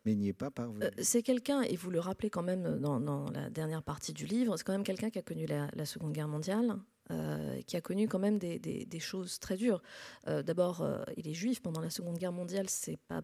[0.05, 0.85] mais il n'y est pas parvenu.
[0.85, 4.57] Euh, c'est quelqu'un, et vous le rappelez quand même dans, la dernière partie du livre,
[4.57, 6.77] c'est quand même quelqu'un qui a connu la, Seconde Guerre mondiale,
[7.11, 9.83] euh, qui a connu quand même des, choses très dures.
[10.27, 13.23] D'abord, il est juif pendant la Seconde Guerre mondiale, c'est pas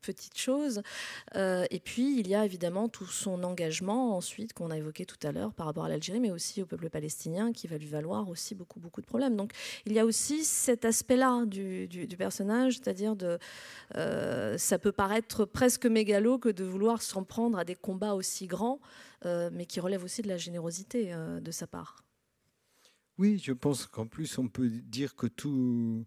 [0.00, 0.82] petite chose.
[1.36, 5.18] Euh, et puis, il y a évidemment tout son engagement ensuite qu'on a évoqué tout
[5.22, 8.28] à l'heure par rapport à l'Algérie, mais aussi au peuple palestinien, qui va lui valoir
[8.28, 9.36] aussi beaucoup, beaucoup de problèmes.
[9.36, 9.52] Donc,
[9.86, 13.38] il y a aussi cet aspect-là du, personnage, c'est-à-dire de,
[13.96, 18.46] euh, ça peut paraître presque mégalo que de vouloir s'en prendre à des combats aussi
[18.46, 18.80] grands,
[19.24, 22.04] euh, mais qui relèvent aussi de la générosité de sa part.
[23.18, 26.06] Oui, je pense qu'en plus, on peut dire que tout,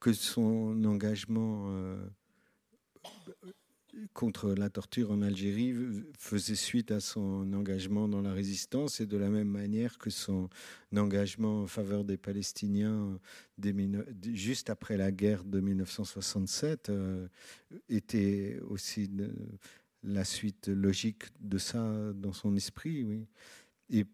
[0.00, 1.68] que son engagement
[4.14, 5.74] contre la torture en Algérie
[6.18, 10.48] faisait suite à son engagement dans la résistance et de la même manière que son
[10.96, 13.18] engagement en faveur des Palestiniens
[14.32, 17.28] juste après la guerre de 1967 euh,
[17.88, 19.10] était aussi
[20.02, 23.04] la suite logique de ça dans son esprit.
[23.04, 24.06] Oui.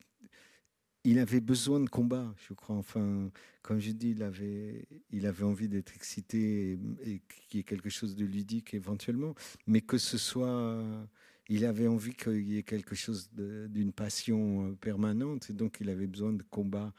[1.09, 2.77] Il avait besoin de combat, je crois.
[2.77, 3.31] Enfin,
[3.62, 7.88] comme je dis, il avait, il avait envie d'être excité et, qu'il y ait quelque
[7.88, 9.35] chose de ludique éventuellement,
[9.66, 10.83] mais que ce soit,
[11.49, 15.88] il avait envie qu'il y ait quelque chose d'une passion euh, permanente, et donc il
[15.88, 16.92] avait besoin de combat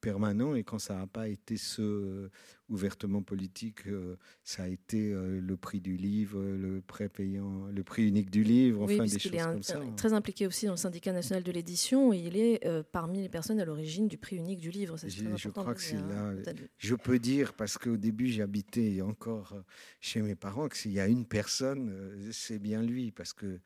[0.00, 0.54] permanent.
[0.54, 2.30] Et quand ça n'a pas été ce euh,
[2.68, 7.82] ouvertement politique, euh, ça a été euh, le prix du livre, le prêt payant, le
[7.82, 9.80] prix unique du livre, enfin des choses est comme ça.
[9.96, 12.12] Très impliqué aussi dans le syndicat national de l'édition.
[12.12, 12.60] Il est
[12.92, 14.96] parmi les personnes à l'origine du prix unique du livre.
[14.96, 16.32] je crois que c'est là.
[16.78, 19.54] Je peux dire parce qu'au début j'habitais encore
[20.00, 21.92] chez mes parents que s'il y a une personne,
[22.32, 23.60] c'est bien lui parce que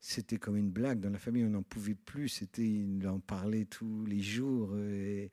[0.00, 2.28] c'était comme une blague dans la famille, on n'en pouvait plus.
[2.28, 4.76] C'était, il en parlait tous les jours.
[4.78, 5.32] Et,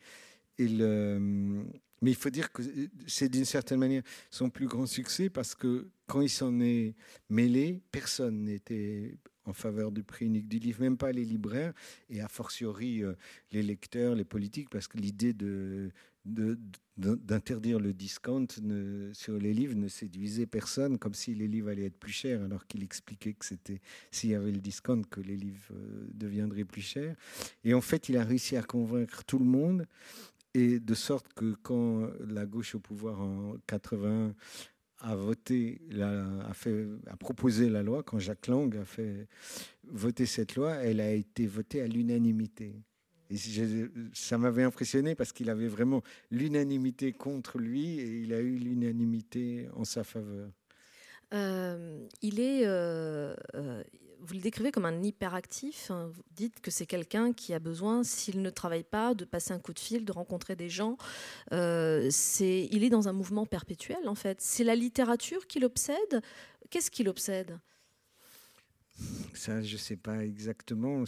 [0.59, 2.61] mais il faut dire que
[3.07, 6.95] c'est d'une certaine manière son plus grand succès parce que quand il s'en est
[7.29, 11.73] mêlé, personne n'était en faveur du prix unique du livre, même pas les libraires
[12.09, 13.13] et a fortiori euh,
[13.51, 15.91] les lecteurs, les politiques, parce que l'idée de,
[16.95, 18.47] d'interdire le discount
[19.13, 22.65] sur les livres ne séduisait personne, comme si les livres allaient être plus chers, alors
[22.67, 26.81] qu'il expliquait que c'était s'il y avait le discount que les livres euh, deviendraient plus
[26.81, 27.15] chers.
[27.63, 29.85] Et en fait, il a réussi à convaincre tout le monde
[30.53, 34.35] et de sorte que quand la gauche au pouvoir en 80
[34.99, 39.27] a voté, a, proposé la loi, quand Jacques Lang a fait
[39.85, 42.73] voter cette loi, elle a été votée à l'unanimité.
[43.29, 43.35] Et
[44.13, 49.67] ça m'avait impressionné parce qu'il avait vraiment l'unanimité contre lui et il a eu l'unanimité
[49.73, 50.51] en sa faveur.
[51.31, 52.65] il est,
[54.25, 55.91] vous le décrivez comme un hyperactif.
[55.91, 56.09] Hein.
[56.13, 59.59] Vous dites que c'est quelqu'un qui a besoin, s'il ne travaille pas, de passer un
[59.59, 60.97] coup de fil, de rencontrer des gens.
[61.51, 64.41] c'est, il est dans un mouvement perpétuel, en fait.
[64.41, 66.21] C'est la littérature qui l'obsède?
[66.69, 67.59] Qu'est-ce qui l'obsède?
[69.33, 71.05] Ça, je ne sais pas exactement.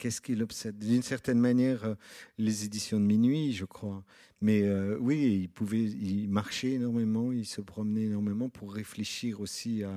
[0.00, 1.94] Qu'est-ce qui l'obsède D'une certaine manière, euh,
[2.38, 4.02] les éditions de minuit, je crois.
[4.40, 9.84] Mais euh, oui, il pouvait, il marchait énormément, il se promenait énormément pour réfléchir aussi
[9.84, 9.92] à,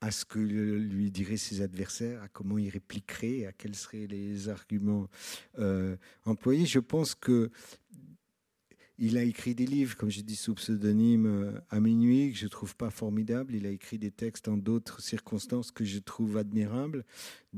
[0.00, 4.48] à ce que lui diraient ses adversaires, à comment il répliquerait, à quels seraient les
[4.48, 5.08] arguments
[5.58, 6.66] euh, employés.
[6.66, 7.50] Je pense que
[9.00, 12.48] il a écrit des livres, comme j'ai dit, sous pseudonyme euh, à minuit, que je
[12.48, 13.54] trouve pas formidables.
[13.54, 17.04] Il a écrit des textes en d'autres circonstances que je trouve admirables.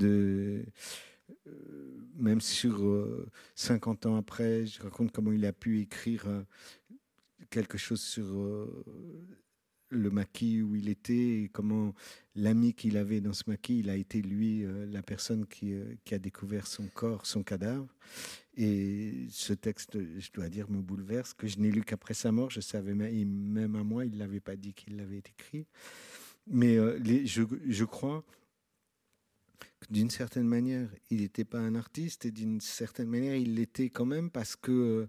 [0.02, 0.62] Euh,
[2.16, 3.06] même sur
[3.54, 6.26] 50 ans après, je raconte comment il a pu écrire
[7.48, 8.26] quelque chose sur
[9.90, 11.94] le maquis où il était et comment
[12.34, 15.94] l'ami qu'il avait dans ce maquis, il a été lui euh, la personne qui, euh,
[16.04, 17.88] qui, a découvert son corps, son cadavre.
[18.56, 22.50] Et ce texte, je dois dire, me bouleverse, que je n'ai lu qu'après sa mort.
[22.50, 25.66] Je savais même à moi, il ne l'avait pas dit qu'il l'avait écrit.
[26.46, 28.24] Mais euh, je, je, crois
[29.80, 33.90] que d'une certaine manière, il n'était pas un artiste et d'une certaine manière, il l'était
[33.90, 35.08] quand même parce que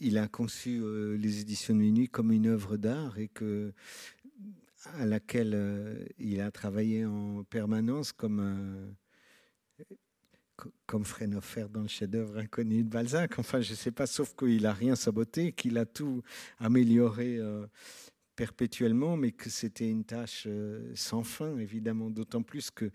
[0.00, 3.72] il a conçu euh, les éditions de minuit comme une œuvre d'art et que
[4.94, 9.84] à laquelle euh, il a travaillé en permanence comme euh,
[10.86, 11.04] comme
[11.70, 13.38] dans le chef-d'œuvre inconnu de Balzac.
[13.38, 16.22] Enfin, je ne sais pas, sauf qu'il a rien saboté, qu'il a tout
[16.58, 17.38] amélioré
[18.36, 20.48] perpétuellement, mais que c'était une tâche
[20.94, 22.90] sans fin, évidemment, d'autant plus que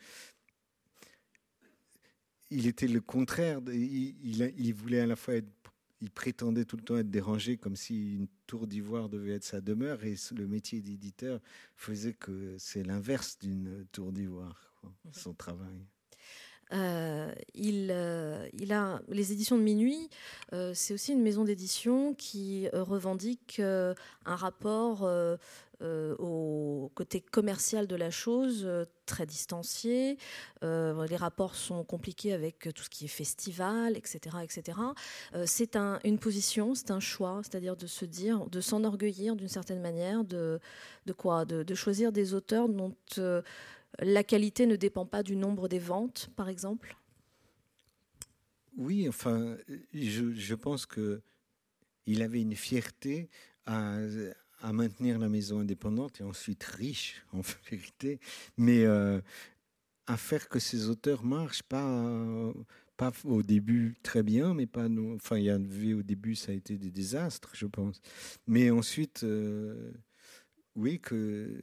[2.49, 3.59] il était le contraire.
[3.71, 5.60] il, il, voulait à la fois être
[6.01, 9.61] il prétendait tout le temps être dérangé, comme si une tour d'ivoire devait être sa
[9.61, 11.39] demeure, et le métier d'éditeur
[11.75, 14.91] faisait que c'est l'inverse d'une tour d'ivoire, mhm.
[15.13, 15.85] son travail.
[16.73, 20.09] Euh, euh, il, a les éditions de minuit.
[20.53, 25.09] Euh, c'est aussi une maison d'édition qui revendique un rapport
[25.83, 28.67] au côté commercial de la chose
[29.05, 30.17] très distancié.
[30.61, 34.77] les rapports sont compliqués avec tout ce qui est festival, etc., etc.
[35.45, 39.81] c'est un, une position, c'est un choix, c'est-à-dire de se dire, de s'enorgueillir d'une certaine
[39.81, 40.59] manière, de,
[41.17, 42.93] quoi, de, choisir des auteurs dont
[43.99, 46.95] la qualité ne dépend pas du nombre des ventes, par exemple?
[48.77, 49.57] Oui, enfin,
[49.93, 51.21] je, pense que
[52.05, 53.29] il avait une fierté
[53.65, 53.99] à,
[54.71, 58.19] maintenir la maison indépendante et ensuite riche, en vérité,
[58.57, 59.19] mais euh,
[60.07, 62.53] à faire que ces auteurs marchent, pas,
[62.97, 65.15] pas au début très bien, mais pas non.
[65.15, 68.01] Enfin, il y avait au début, ça a été des désastres, je pense.
[68.47, 69.91] Mais ensuite, euh,
[70.75, 71.59] oui, que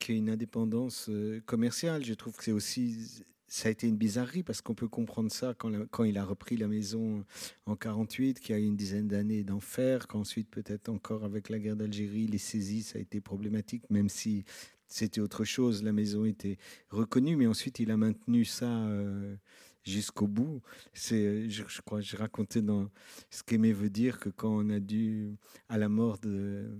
[0.00, 2.04] qui est une indépendance euh, commerciale.
[2.04, 5.54] Je trouve que c'est aussi ça a été une bizarrerie parce qu'on peut comprendre ça
[5.58, 7.24] quand, quand, il a repris la maison
[7.66, 11.58] en 48, qu'il y a eu une dizaine d'années d'enfer, qu'ensuite peut-être encore avec la
[11.58, 14.44] guerre d'Algérie, les saisies, ça a été problématique, même si
[14.86, 16.58] c'était autre chose, la maison était
[16.90, 19.34] reconnue, mais ensuite il a maintenu ça euh,
[19.82, 20.62] jusqu'au bout.
[20.92, 22.88] C'est, je, crois, je racontais dans
[23.30, 25.36] ce qu'Aimé veut dire que quand on a dû,
[25.68, 26.70] à la mort de,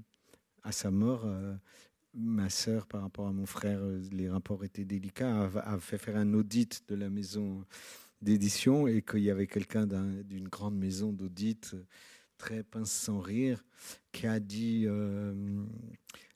[0.63, 1.55] à sa mort, euh,
[2.15, 6.17] ma sœur, par rapport à mon frère, euh, les rapports étaient délicats, a, fait faire
[6.17, 7.65] un audit de la maison
[8.21, 11.75] d'édition et qu'il y avait quelqu'un d'une grande maison d'audit,
[12.39, 13.65] très pince sans rire,
[14.13, 15.65] qui a dit euh,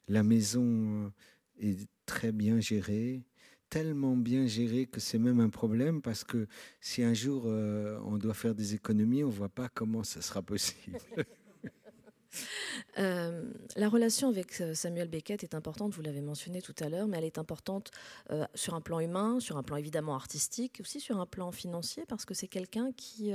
[0.08, 1.12] la maison
[1.58, 3.22] est très bien gérée,
[3.68, 6.46] tellement bien gérée que c'est même un problème parce que
[6.80, 10.42] si un jour euh, on doit faire des économies, on voit pas comment ça sera
[10.42, 10.98] possible.
[12.98, 17.08] Euh, la relation avec euh, Samuel Beckett est importante, vous l'avez mentionné tout à l'heure,
[17.08, 17.90] mais elle est importante
[18.30, 22.04] euh, sur un plan humain, sur un plan évidemment artistique, aussi sur un plan financier,
[22.06, 23.32] parce que c'est quelqu'un qui,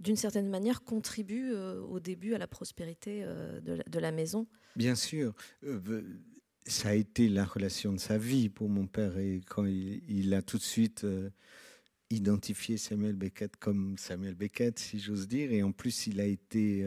[0.00, 3.24] d'une certaine manière, contribue au début à la prospérité
[3.62, 4.46] de la, maison.
[4.74, 5.34] Bien sûr.
[6.66, 10.42] ça a été la relation de sa vie pour mon père, et quand il, a
[10.42, 11.06] tout de suite
[12.10, 16.84] identifié Samuel Beckett comme Samuel Beckett, si j'ose dire, et en plus il a été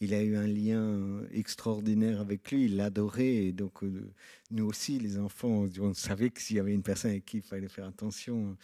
[0.00, 3.34] il a eu un lien extraordinaire avec lui, il l'adorait.
[3.46, 4.10] Et donc, euh,
[4.50, 7.42] nous aussi, les enfants, on savait que s'il y avait une personne avec qui il
[7.42, 8.56] fallait faire attention,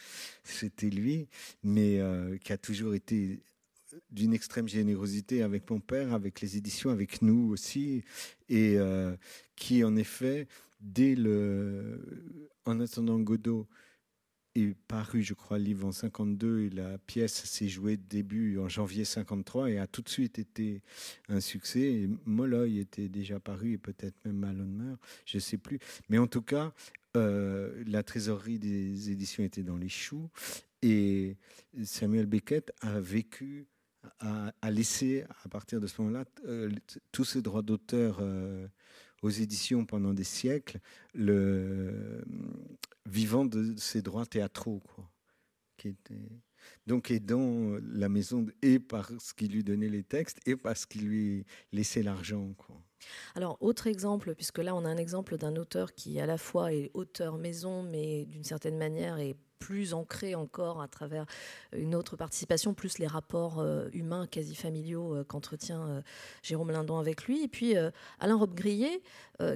[0.45, 1.29] c'était lui,
[1.63, 3.41] mais euh, qui a toujours été
[4.11, 8.03] d'une extrême générosité avec mon père, avec les éditions, avec nous aussi,
[8.49, 9.15] et euh,
[9.57, 10.49] qui, en effet,
[10.81, 12.01] dès le.
[12.65, 13.69] En attendant Godot,
[14.57, 19.05] est paru, je crois, livre en 52 et la pièce s'est jouée début en janvier
[19.05, 20.83] 53 et a tout de suite été
[21.29, 21.81] un succès.
[21.81, 25.79] Et Molloy était déjà paru et peut-être même Malone je ne sais plus.
[26.09, 26.73] Mais en tout cas,
[27.17, 30.29] euh, la trésorerie des éditions était dans les choux
[30.83, 31.37] et
[31.85, 33.67] Samuel Beckett a vécu,
[34.21, 36.71] a, laissé à partir de ce moment-là euh,
[37.13, 38.19] tous ses droits d'auteur.
[38.21, 38.67] Euh,
[39.31, 40.81] éditions pendant des siècles,
[41.15, 42.25] le,
[43.07, 45.11] vivant de ses droits théâtraux, quoi,
[45.77, 46.43] qui était
[46.87, 51.45] donc aidant la maison et parce qu'il lui donnait les textes et parce qu'il lui
[51.73, 52.55] laissait l'argent.
[52.57, 52.77] Quoi.
[53.35, 56.73] Alors, autre exemple, puisque là on a un exemple d'un auteur qui à la fois
[56.73, 61.27] est auteur maison, mais d'une certaine manière est plus ancré encore à travers
[61.73, 66.01] une autre participation, plus les rapports euh, humains quasi familiaux euh, qu'entretient euh,
[66.43, 67.43] Jérôme Lindon avec lui.
[67.43, 67.75] Et puis
[68.21, 69.03] Alain Robbe-Grillet,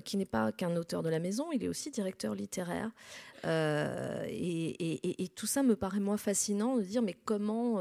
[0.05, 2.91] qui n'est pas qu'un auteur de la maison, il est aussi directeur littéraire.
[3.45, 7.81] Et, tout ça me paraît moins fascinant de dire mais comment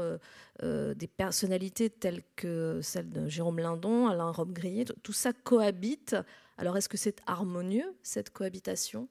[0.62, 6.16] des personnalités telles que celle de Jérôme Lindon, Alain Robbe-Grillet, tout ça cohabite.
[6.58, 9.08] Alors est-ce que c'est harmonieux, cette cohabitation?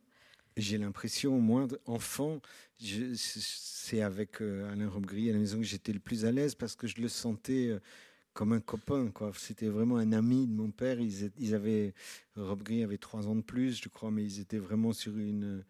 [0.60, 2.42] J'ai l'impression, moi, enfant,
[3.16, 6.76] c'est avec euh, Alain Robbe-Grillet à la maison que j'étais le plus à l'aise parce
[6.76, 7.80] que je le sentais euh,
[8.34, 9.10] comme un copain.
[9.12, 9.32] Quoi.
[9.38, 11.00] C'était vraiment un ami de mon père.
[11.00, 11.94] Ils, ils avaient,
[12.36, 15.64] Robbe-Grillet avait trois ans de plus, je crois, mais ils étaient vraiment sur une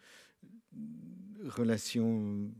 [1.46, 2.52] relation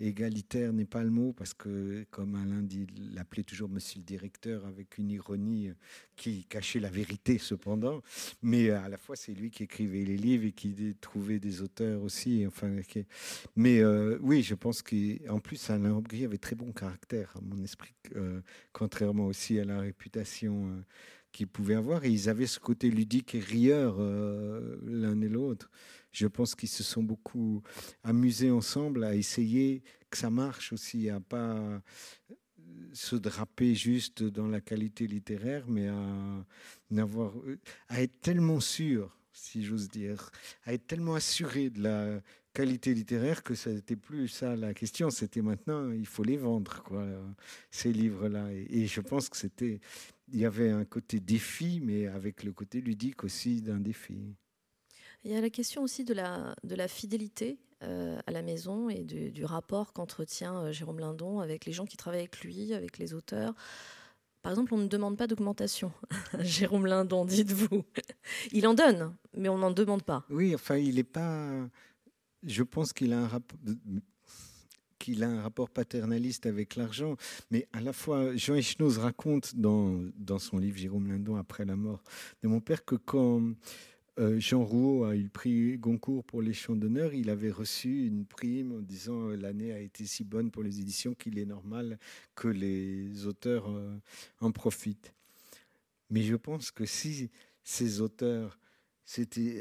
[0.00, 2.66] égalitaire n'est pas le mot, parce que, comme Alain
[3.12, 5.74] l'appelait toujours monsieur le directeur avec une ironie euh,
[6.16, 8.02] qui cachait la vérité cependant.
[8.42, 11.62] Mais euh, à la fois, c'est lui qui écrivait les livres et qui trouvait des
[11.62, 12.44] auteurs aussi.
[12.46, 12.74] Enfin,
[13.56, 17.62] Mais euh, oui, je pense qu'en plus, Alain Aubry avait très bon caractère, à mon
[17.62, 17.94] esprit,
[18.72, 20.84] contrairement aussi à la réputation
[21.32, 22.04] qu'ils pouvaient avoir.
[22.04, 25.70] Et ils avaient ce côté ludique et rieur l'un et l'autre
[26.12, 27.62] je pense qu'ils se sont beaucoup
[28.02, 31.82] amusés ensemble à essayer que ça marche aussi, à pas
[32.92, 36.46] se draper juste dans la qualité littéraire, mais à,
[36.90, 37.32] n'avoir,
[37.88, 40.30] à être tellement sûr, si j'ose dire,
[40.64, 42.20] à être tellement assuré de la
[42.52, 46.82] qualité littéraire que ça n'était plus ça la question, c'était maintenant, il faut les vendre,
[46.82, 47.06] quoi,
[47.70, 48.52] ces livres-là.
[48.52, 49.80] Et, et je pense que c'était,
[50.32, 54.34] il y avait un côté défi, mais avec le côté ludique aussi d'un défi.
[55.24, 59.44] Il y a la question aussi de la, fidélité euh, à la maison et du,
[59.44, 63.54] rapport qu'entretient euh, Jérôme Lindon avec les gens qui travaillent avec lui, avec les auteurs.
[64.42, 65.92] Par exemple, on ne demande pas d'augmentation.
[66.40, 67.84] Jérôme Lindon, dites-vous.
[68.52, 70.24] Il en donne, mais on n'en demande pas.
[70.30, 71.68] Oui, enfin, il n'est pas.
[72.42, 77.16] Je pense qu'il a un rapport paternaliste avec l'argent,
[77.50, 80.00] mais à la fois, Jean Echnoz raconte dans,
[80.38, 82.02] son livre Jérôme Lindon, après la mort
[82.42, 83.42] de mon père, que quand
[84.18, 87.14] Jean Rouault a eu le prix Goncourt pour les chants d'honneur.
[87.14, 90.80] Il avait reçu une prime en disant euh, l'année a été si bonne pour les
[90.80, 91.98] éditions qu'il est normal
[92.34, 93.96] que les auteurs euh,
[94.40, 95.14] en profitent.
[96.10, 97.30] Mais je pense que si
[97.62, 98.58] ces auteurs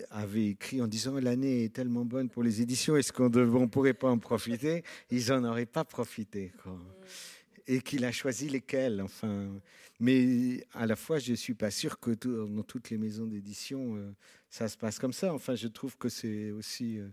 [0.09, 3.93] avaient écrit en disant l'année est tellement bonne pour les éditions, est-ce qu'on ne pourrait
[3.93, 4.83] pas en profiter?
[5.09, 6.51] Ils n'en auraient pas profité.
[6.61, 6.73] Quoi.
[6.73, 6.83] Mm.
[7.67, 9.49] Et qu'il a choisi lesquels, enfin.
[9.99, 13.97] Mais à la fois, je ne suis pas sûr que dans toutes les maisons d'édition,
[14.49, 15.33] ça se passe comme ça.
[15.33, 17.07] Enfin, je trouve que c'est aussi euh,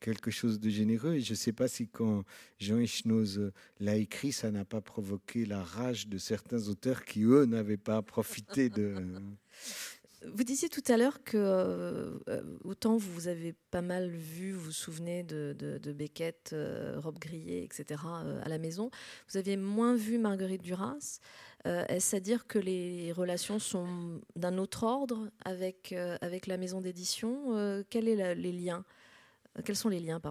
[0.00, 1.14] quelque chose de généreux.
[1.14, 2.24] Et je ne sais pas si quand
[2.58, 7.22] Jean Echnoz euh, l'a écrit, ça n'a pas provoqué la rage de certains auteurs qui,
[7.22, 8.94] eux, n'avaient pas profité de...
[10.34, 12.18] Vous disiez tout à l'heure que euh,
[12.62, 16.54] autant vous avez pas mal vu, vous vous souvenez de, Beckett,
[16.96, 18.02] Rob Grillet, etc.
[18.44, 18.90] à la maison.
[19.30, 21.20] Vous aviez moins vu Marguerite Duras.
[21.66, 26.56] Euh, est-ce à dire que les relations sont d'un autre ordre avec, euh, avec la
[26.56, 28.06] maison d'édition euh, Quels
[29.76, 30.22] sont les liens.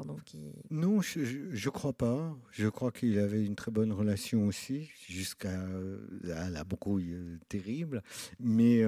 [0.71, 2.35] Non, je ne crois pas.
[2.51, 5.59] Je crois qu'il avait une très bonne relation aussi, jusqu'à
[6.23, 7.15] la brouille
[7.47, 8.01] terrible.
[8.39, 8.81] Mais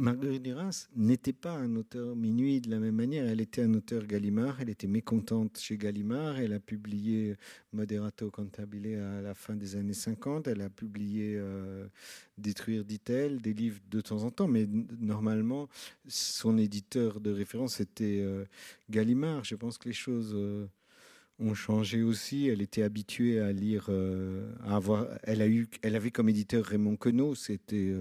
[0.00, 3.26] Marguerite Duras n'était pas un auteur minuit de la même manière.
[3.26, 4.58] Elle était un auteur Gallimard.
[4.60, 6.38] Elle était mécontente chez Gallimard.
[6.38, 7.36] Elle a publié
[7.74, 10.48] Moderato Cantabile à la fin des années 50.
[10.48, 11.86] Elle a publié euh,
[12.38, 14.48] Détruire, dit-elle, des livres de temps en temps.
[14.48, 14.66] Mais
[14.98, 15.68] normalement,
[16.08, 18.46] son éditeur de référence était euh,
[18.88, 19.44] Gallimard.
[19.44, 20.32] Je pense que les choses.
[20.34, 20.66] Euh,
[21.42, 22.48] ont changé aussi.
[22.48, 23.88] Elle était habituée à lire,
[24.62, 25.06] à avoir.
[25.22, 27.34] Elle a eu, elle avait comme éditeur Raymond Queneau.
[27.34, 27.94] C'était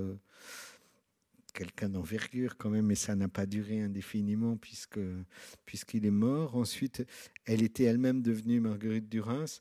[1.60, 5.02] quelqu'un d'envergure quand même, mais ça n'a pas duré indéfiniment puisque
[5.66, 6.56] puisqu'il est mort.
[6.56, 7.06] Ensuite,
[7.44, 9.60] elle était elle-même devenue Marguerite Duras.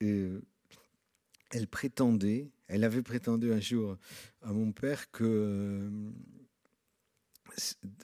[0.00, 0.28] Et
[1.50, 3.96] elle prétendait, elle avait prétendu un jour
[4.42, 5.90] à mon père que euh,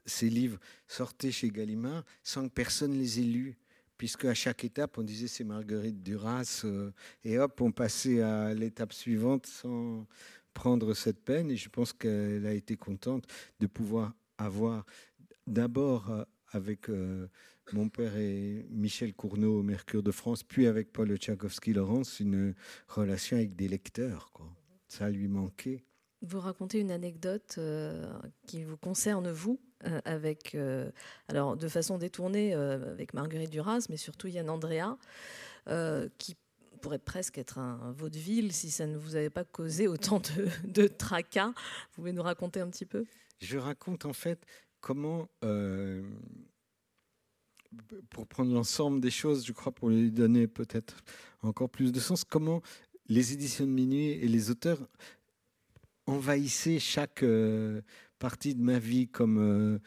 [0.06, 0.58] ses livres
[0.88, 3.56] sortaient chez Gallimard sans que personne les ait lus
[3.96, 6.90] puisque à chaque étape, on disait c'est Marguerite Duras, euh,
[7.22, 10.06] et hop, on passait à l'étape suivante sans
[10.54, 11.50] prendre cette peine.
[11.50, 13.24] Et je pense qu'elle a été contente
[13.60, 14.84] de pouvoir avoir
[15.46, 17.28] d'abord euh, avec euh,
[17.72, 22.54] mon père et Michel Cournot au Mercure de France, puis avec Paul Tchaikovsky-Laurence, une
[22.88, 24.30] relation avec des lecteurs.
[24.32, 24.48] Quoi.
[24.88, 25.84] Ça lui manquait.
[26.22, 27.58] Vous racontez une anecdote
[28.46, 30.90] qui vous concerne, vous, euh, avec, euh,
[31.28, 34.98] alors de façon détournée euh, avec Marguerite Duras, mais surtout Yann Andrea,
[36.18, 36.36] qui
[36.80, 40.20] pourrait presque être un, vaudeville si ça ne vous avait pas causé autant
[40.64, 41.48] de, tracas.
[41.48, 43.04] Vous pouvez nous raconter un petit peu?
[43.40, 44.44] Je raconte en fait
[44.80, 45.28] comment,
[48.10, 50.96] pour prendre l'ensemble des choses, je crois, pour lui donner peut-être
[51.42, 52.62] encore plus de sens, comment
[53.06, 54.86] les éditions de minuit et les auteurs
[56.06, 57.24] envahissaient chaque
[58.20, 59.78] partie de ma vie, comme euh,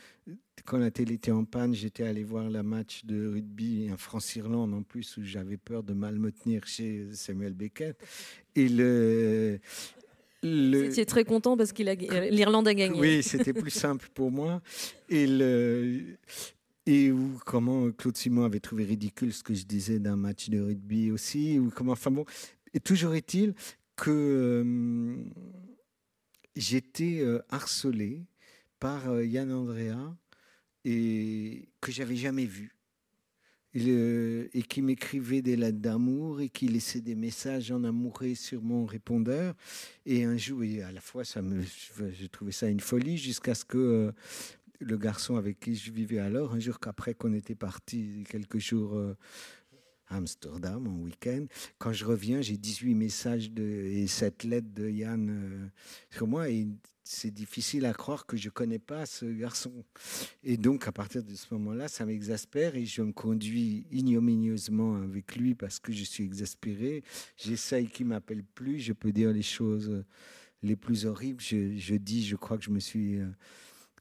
[0.65, 4.73] quand la télé était en panne, j'étais allé voir la match de rugby en France-Irlande
[4.73, 7.97] en plus, où j'avais peur de mal me tenir chez Samuel Beckett.
[8.55, 9.59] Et le.
[10.43, 10.89] le...
[10.89, 11.83] C'était très content parce que
[12.29, 12.99] l'Irlande a gagné.
[12.99, 14.61] Oui, c'était plus simple pour moi.
[15.09, 16.17] Et le.
[16.85, 20.59] Et où, comment Claude Simon avait trouvé ridicule ce que je disais d'un match de
[20.59, 22.25] rugby aussi, ou comment, enfin bon,
[22.73, 23.53] et toujours est-il
[23.95, 24.11] que
[24.65, 25.23] euh,
[26.55, 28.25] j'étais euh, harcelé
[28.79, 30.15] par euh, Yann Andrea
[30.85, 32.75] et que j'avais jamais vu.
[33.75, 38.61] Euh, et qui m'écrivait des lettres d'amour et qui laissait des messages en amoureux sur
[38.61, 39.55] mon répondeur.
[40.05, 41.63] Et un jour, et à la fois, ça me,
[42.11, 44.13] j'ai trouvé ça une folie jusqu'à ce que
[44.79, 48.95] le garçon avec qui je vivais alors, un jour qu'après qu'on était parti quelques jours
[50.13, 51.45] Amsterdam en week-end.
[51.77, 55.67] Quand je reviens, j'ai 18 messages de, et cette lettre de Yann euh,
[56.09, 56.49] sur moi.
[57.03, 59.83] C'est difficile à croire que je ne connais pas ce garçon.
[60.43, 65.35] Et donc, à partir de ce moment-là, ça m'exaspère et je me conduis ignominieusement avec
[65.35, 67.03] lui parce que je suis exaspéré.
[67.37, 68.79] J'essaye qu'il m'appelle plus.
[68.79, 70.03] Je peux dire les choses
[70.63, 71.41] les plus horribles.
[71.41, 73.27] Je, dis, je crois que je me suis euh,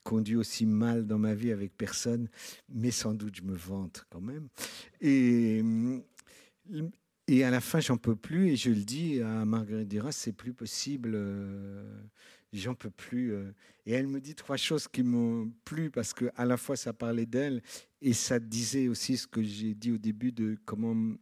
[0.05, 2.29] conduit aussi mal dans ma vie avec personne,
[2.69, 4.49] mais sans doute je me vante quand même.
[5.01, 5.63] Et,
[7.29, 10.33] et à la fin, j'en peux plus, et je le dis à Marguerite Duras, c'est
[10.33, 11.85] plus possible, euh,
[12.53, 13.33] j'en peux plus.
[13.33, 13.53] Euh.
[13.87, 16.93] Et elle me dit trois choses qui m'ont plu, parce que à la fois ça
[16.93, 17.63] parlait d'elle,
[18.01, 21.15] et ça disait aussi ce que j'ai dit au début de comment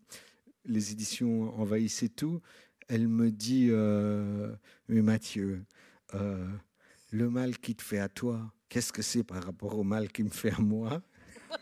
[0.64, 2.40] les éditions envahissaient tout.
[2.88, 4.54] Elle me dit, euh,
[4.88, 5.64] mais Mathieu,
[6.12, 10.24] le mal qui te fait à toi, qu'est-ce que c'est par rapport au mal qu'il
[10.24, 11.02] me fait à moi?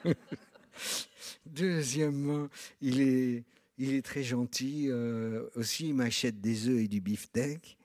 [1.47, 2.49] Deuxièmement,
[2.81, 3.45] il est,
[3.79, 4.87] il est très gentil.
[4.89, 7.78] Euh, aussi, il m'achète des œufs et du beefsteak,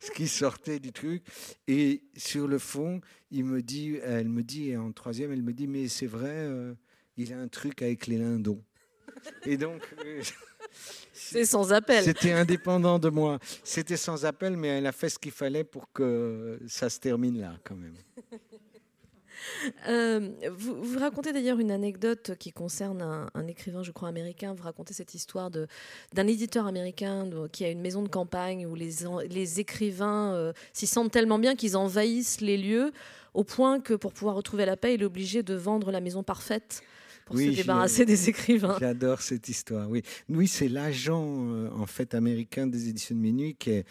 [0.00, 1.22] ce qui, sortait du truc.
[1.66, 3.00] Et sur le fond,
[3.30, 6.30] il me dit, elle me dit, et en troisième, elle me dit, mais c'est vrai,
[6.30, 6.74] euh,
[7.16, 8.62] il a un truc avec les lindons.
[9.44, 9.82] Et donc.
[10.04, 10.22] Euh,
[11.12, 12.04] c'est sans appel.
[12.04, 13.38] C'était indépendant de moi.
[13.64, 17.40] C'était sans appel, mais elle a fait ce qu'il fallait pour que ça se termine
[17.40, 17.96] là, quand même.
[19.88, 23.02] Euh, vous, racontez d'ailleurs une anecdote qui concerne
[23.34, 24.54] un, écrivain, je crois, américain.
[24.54, 28.90] Vous racontez cette histoire d'un éditeur américain qui a une maison de campagne où les,
[29.28, 32.92] les écrivains euh, s'y sentent tellement bien qu'ils envahissent les lieux
[33.34, 36.22] au point que pour pouvoir retrouver la paix, il est obligé de vendre la maison
[36.22, 36.82] parfaite
[37.26, 38.76] pour se débarrasser des écrivains.
[38.80, 39.90] J'adore cette histoire.
[39.90, 43.84] Oui, oui c'est l'agent euh, en fait américain des éditions de minuit qui,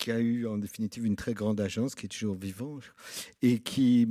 [0.00, 2.78] qui a eu en définitive une très grande agence, qui est toujours vivant,
[3.42, 4.08] et qui,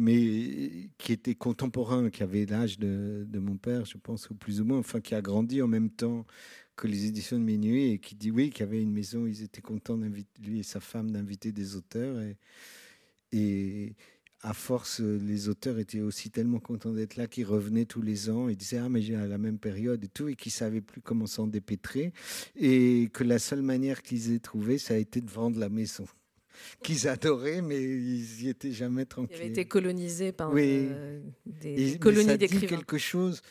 [1.10, 5.02] était contemporain, qui avait l'âge de, mon père, je pense, ou plus ou moins, enfin,
[5.02, 6.26] qui a grandi en même temps
[6.76, 9.62] que les éditions de minuit, et qui dit oui, qu'il avait une maison, ils étaient
[9.62, 10.00] contents,
[10.40, 12.22] lui et sa femme, d'inviter des auteurs.
[13.32, 13.96] Et
[14.42, 18.48] à force, les auteurs étaient aussi tellement contents d'être là qu'ils revenaient tous les ans
[18.48, 20.82] et disaient Ah, mais j'ai à la même période et tout, et qu'ils ne savaient
[20.82, 22.14] plus comment s'en dépêtrer.
[22.56, 26.06] Et que la seule manière qu'ils aient trouvé, ça a été de vendre la maison.
[26.84, 29.38] Qu'ils adoraient, mais ils n'y étaient jamais tranquilles.
[29.38, 32.68] Ils avaient été colonisés par euh, des colonies d'écrivains.
[32.68, 33.42] quelque chose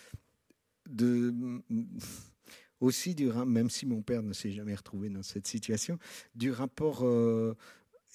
[0.90, 1.32] de
[2.80, 5.98] aussi du même si mon père ne s'est jamais retrouvé dans cette situation,
[6.34, 7.56] du rapport euh,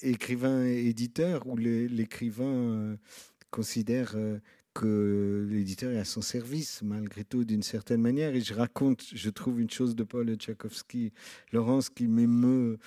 [0.03, 2.95] écrivain-éditeur où l'écrivain euh,
[3.51, 4.39] considère euh,
[4.73, 8.35] que l'éditeur est à son service, malgré tout, d'une certaine manière.
[8.35, 11.13] Et je raconte, je trouve une chose de Paul Tchaikovsky,
[11.51, 12.79] Laurence, qui m'émeut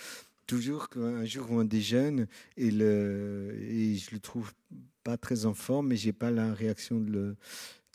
[0.46, 4.52] toujours qu'un jour on déjeune et, le, et je le trouve
[5.02, 7.36] pas très en forme, mais j'ai pas la réaction de le,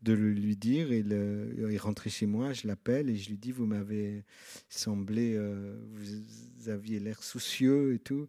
[0.01, 0.91] de le lui dire.
[0.91, 4.23] Il est rentré chez moi, je l'appelle et je lui dis Vous m'avez
[4.69, 8.27] semblé, euh, vous aviez l'air soucieux et tout.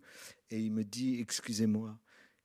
[0.51, 1.99] Et il me dit Excusez-moi,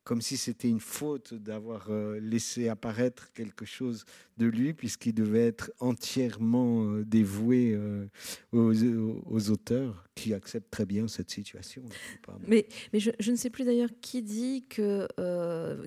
[0.07, 4.05] comme si c'était une faute d'avoir euh, laissé apparaître quelque chose
[4.37, 8.07] de lui, puisqu'il devait être entièrement euh, dévoué euh,
[8.53, 11.83] aux, auteurs qui acceptent très bien cette situation.
[12.47, 15.09] Mais, je, ne sais plus d'ailleurs qui dit que,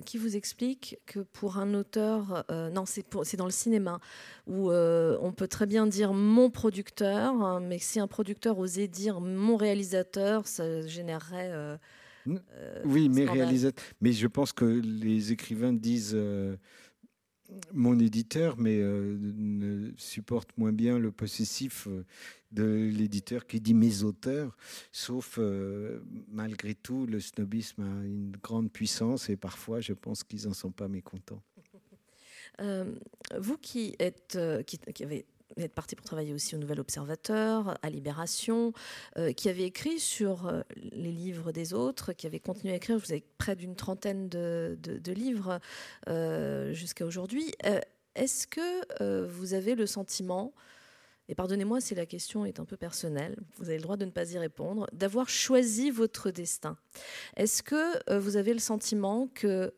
[0.01, 3.99] qui vous explique que pour un auteur, non, c'est dans le cinéma,
[4.45, 9.19] où on peut très bien dire mon producteur, hein, mais si un producteur osait dire
[9.19, 11.79] mon réalisateur, ça générerait
[12.27, 13.83] euh, oui, mais réalisateur.
[14.01, 16.55] Mais je pense que les écrivains disent euh,
[17.73, 21.87] mon éditeur, mais euh, ne supportent moins bien le possessif
[22.51, 24.55] de l'éditeur qui dit mes auteurs,
[24.91, 25.39] sauf
[26.27, 30.71] malgré tout, le snobisme a une grande puissance et parfois je pense qu'ils n'en sont
[30.71, 31.41] pas mécontents.
[32.59, 35.25] vous qui êtes, qui, qui avez
[35.57, 38.73] êtes parti pour travailler aussi au Nouvel Observateur, à Libération,
[39.17, 42.97] euh, qui avait écrit sur euh, les livres des autres, qui avait continué à écrire.
[42.97, 44.77] Vous avez près d'une trentaine de,
[45.07, 45.59] livres
[46.07, 47.51] euh, jusqu'à aujourd'hui.
[48.15, 50.53] Est-ce que vous avez le sentiment,
[51.27, 54.11] et pardonnez-moi si la question est un peu personnelle, vous avez le droit de ne
[54.11, 56.77] pas y répondre, d'avoir choisi votre destin?
[57.37, 59.73] Est-ce que vous avez le sentiment que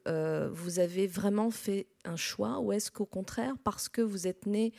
[0.51, 4.74] vous avez vraiment fait un choix, ou est-ce qu'au contraire, parce que vous êtes né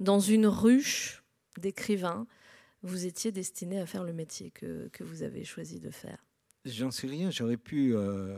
[0.00, 1.22] dans une ruche
[1.58, 2.26] d'écrivains,
[2.82, 6.24] vous étiez destiné à faire le métier que, que vous avez choisi de faire
[6.64, 8.36] J'en sais rien, j'aurais pu euh,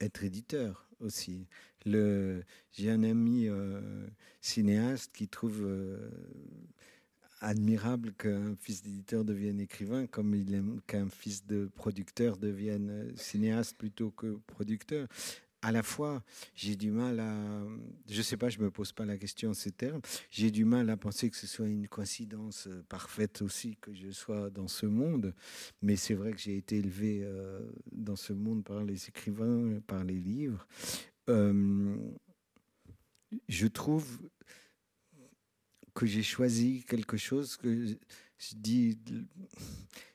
[0.00, 1.46] être éditeur aussi.
[1.86, 4.06] J'ai un ami euh,
[4.40, 6.10] cinéaste qui trouve euh,
[7.40, 13.76] admirable qu'un fils d'éditeur devienne écrivain, comme il aime qu'un fils de producteur devienne cinéaste
[13.76, 15.08] plutôt que producteur
[15.64, 16.22] à la fois,
[16.54, 17.64] j'ai du mal à,
[18.10, 20.90] je sais pas, je me pose pas la question en ces termes, j'ai du mal
[20.90, 24.84] à penser que ce soit une coïncidence euh, parfaite aussi que je sois dans ce
[24.84, 25.34] monde,
[25.80, 27.60] mais c'est vrai que j'ai été élevé euh,
[27.92, 30.68] dans ce monde par les écrivains, par les livres.
[31.30, 31.96] Euh,
[33.48, 34.20] je trouve
[35.94, 38.98] que j'ai choisi quelque chose que je dis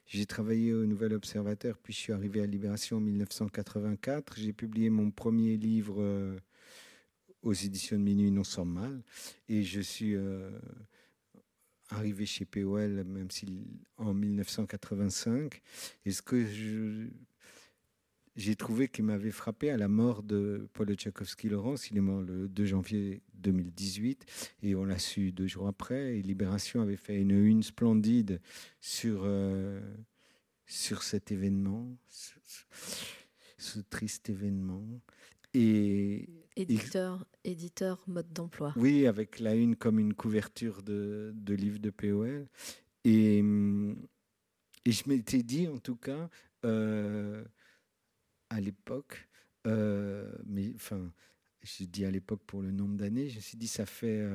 [0.10, 4.38] j'ai travaillé au Nouvel Observateur, puis je suis arrivé à Libération en 1984.
[4.38, 6.36] J'ai publié mon premier livre euh,
[7.44, 9.04] aux éditions de Minuit non sans mal.
[9.50, 10.50] Et je suis euh,
[11.90, 15.62] arrivé chez POL, même si en 1985.
[16.06, 16.44] Et ce que
[18.40, 21.92] j'ai trouvé qui m'avait frappé à la mort de Paul Tchaikovsky-Laurence.
[21.92, 24.26] Il est mort le 2 janvier 2018
[24.64, 26.18] et on l'a su deux jours après.
[26.18, 28.40] Et Libération avait fait une une splendide
[28.80, 29.82] sur, euh,
[30.66, 31.98] sur cet événement,
[33.58, 34.88] ce, triste événement.
[35.54, 38.74] Et, éditeur, éditeur mode d'emploi.
[38.78, 42.48] Oui, avec la une comme une couverture de, de livre de POL.
[43.04, 46.30] Et, et je m'étais dit, en tout cas,
[46.64, 47.44] euh,
[48.50, 49.28] à l'époque,
[49.68, 51.12] euh, mais enfin,
[51.64, 54.28] je dis à l'époque pour le nombre d'années, je me suis dit, ça fait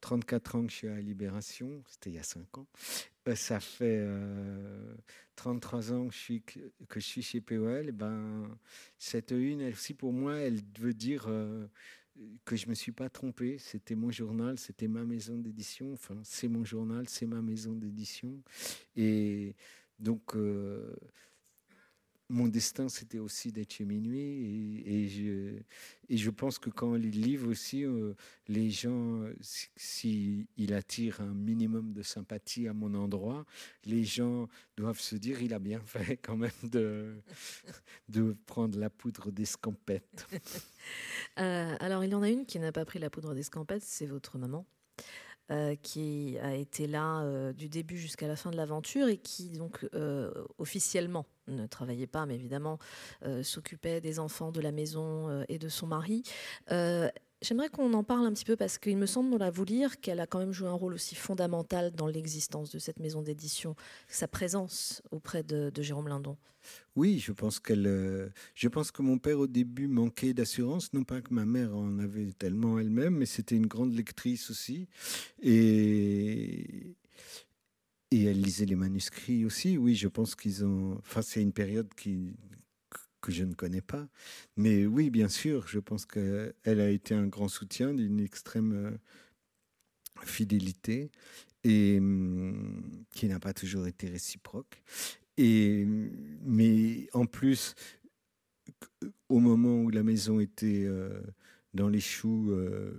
[0.00, 2.66] 34 euh, ans que je suis à Libération, c'était il y a 5 ans,
[3.28, 4.06] euh, ça fait
[5.36, 8.58] 33 ans que je suis, que je suis chez POL, et ben,
[8.98, 11.28] cette une, elle aussi pour moi, elle veut dire
[12.44, 16.20] que je ne me suis pas trompé, c'était mon journal, c'était ma maison d'édition, enfin
[16.24, 18.42] c'est mon journal, c'est ma maison d'édition.
[18.96, 19.54] Et
[19.98, 20.36] donc
[22.32, 24.82] mon destin, c'était aussi d'être chez Minuit.
[24.86, 28.14] Et, je, pense que quand on lit le livre aussi, euh,
[28.48, 29.22] les gens,
[29.76, 33.44] s'il si, attire un minimum de sympathie à mon endroit,
[33.84, 37.14] les gens doivent se dire il a bien fait quand même de,
[38.08, 40.26] de prendre la poudre d'escampette.
[41.38, 44.04] Euh, alors, il y en a une qui n'a pas pris la poudre d'escampette, c'est
[44.04, 44.66] votre maman.
[45.50, 49.50] Euh, qui a été là euh, du début jusqu'à la fin de l'aventure et qui
[49.50, 52.78] donc euh, officiellement ne travaillait pas, mais évidemment
[53.42, 56.22] s'occupait des enfants, de la maison et de son mari.
[57.42, 60.20] J'aimerais qu'on en parle un petit peu parce qu'il me semble, on vous lire, qu'elle
[60.20, 63.74] a quand même joué un rôle aussi fondamental dans l'existence de cette maison d'édition,
[64.06, 66.36] sa présence auprès de, Jérôme Lindon.
[66.94, 67.88] Oui, je pense qu'elle.
[67.88, 71.74] Euh, je pense que mon père au début manquait d'assurance, non pas que ma mère
[71.74, 74.86] en avait tellement elle-même, mais c'était une grande lectrice aussi,
[75.42, 76.94] et
[78.12, 79.78] et elle lisait les manuscrits aussi.
[79.78, 80.98] Oui, je pense qu'ils ont.
[80.98, 82.34] Enfin, c'est une période qui
[83.22, 84.06] que je ne connais pas.
[84.56, 88.90] Mais oui, bien sûr, je pense qu'elle a été un grand soutien d'une extrême euh,
[90.24, 91.10] fidélité
[91.64, 94.82] et hum, qui n'a pas toujours été réciproque.
[95.38, 95.86] Et,
[96.42, 97.74] mais en plus,
[99.28, 101.22] au moment où la maison était euh,
[101.72, 102.92] dans les choux, euh,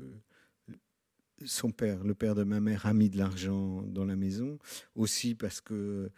[1.45, 4.57] son père, le père de ma mère, a mis de l'argent dans la maison,
[4.95, 6.09] aussi parce que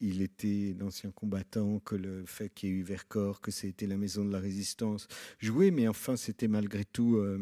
[0.00, 3.96] il était d'ancien combattant, que le fait qu'il y ait eu Vercors, que c'était la
[3.96, 5.06] maison de la résistance
[5.38, 7.38] jouait, mais enfin c'était malgré tout euh,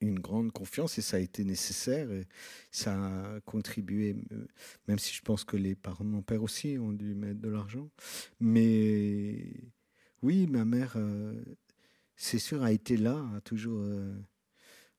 [0.00, 2.26] une grande confiance et ça a été nécessaire et
[2.70, 4.46] ça a contribué, euh,
[4.86, 7.48] même si je pense que les parents de mon père aussi ont dû mettre de
[7.48, 7.90] l'argent.
[8.40, 9.52] Mais
[10.22, 11.34] oui, ma mère, euh,
[12.16, 13.84] c'est sûr, a été là, a toujours,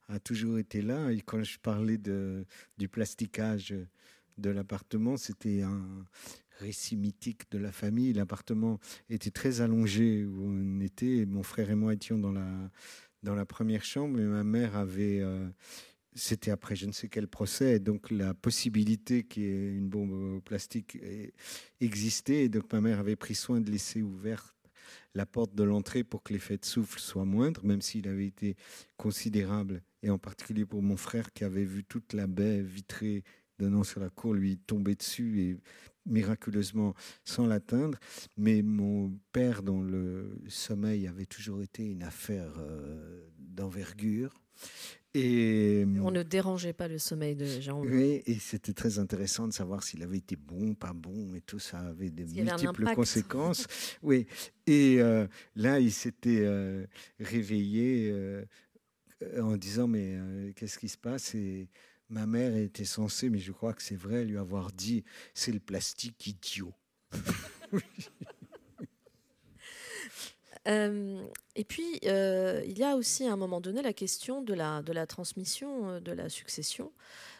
[0.07, 1.11] a toujours été là.
[1.11, 3.73] Et quand je parlais du plasticage,
[4.39, 5.17] de l'appartement.
[5.17, 6.05] C'était un
[6.59, 8.13] récit mythique de la famille.
[8.13, 8.79] L'appartement
[9.09, 11.25] était très allongé où on était.
[11.25, 12.71] Mon frère et moi étions dans la,
[13.23, 15.19] dans la première chambre et ma mère avait...
[15.21, 15.47] Euh,
[16.15, 20.97] c'était après je ne sais quel procès, donc la possibilité qu'il bombe plastique
[21.79, 22.45] existait.
[22.45, 24.55] Et donc ma mère avait pris soin de laisser ouverte
[25.15, 28.55] la porte de l'entrée pour que l'effet de souffle soit moindre, même s'il avait été
[28.97, 33.23] considérable, et en particulier pour mon frère qui avait vu toute la baie vitrée
[33.59, 35.57] donnant sur la cour lui tomber dessus et
[36.05, 37.99] miraculeusement sans l'atteindre.
[38.37, 44.41] Mais mon père, dont le sommeil avait toujours été une affaire euh, d'envergure,
[45.15, 47.81] et, on ne dérangeait pas le sommeil de Jean.
[47.81, 51.57] Oui, et c'était très intéressant de savoir s'il avait été bon, pas bon, et tout
[51.57, 53.65] ça avait de multiples conséquences.
[54.03, 54.27] oui,
[54.67, 56.85] et euh, là, il s'était euh,
[57.19, 58.13] réveillé
[59.41, 61.33] en disant mais qu'est-ce qui se passe?
[61.33, 61.69] Et
[62.09, 65.03] ma mère était censée, mais je crois que c'est vrai, lui avoir dit
[65.33, 66.73] c'est le plastique idiot.
[70.67, 74.53] Euh, et puis, euh, il y a aussi à un moment donné la question de
[74.53, 76.91] la, transmission, euh, de la succession.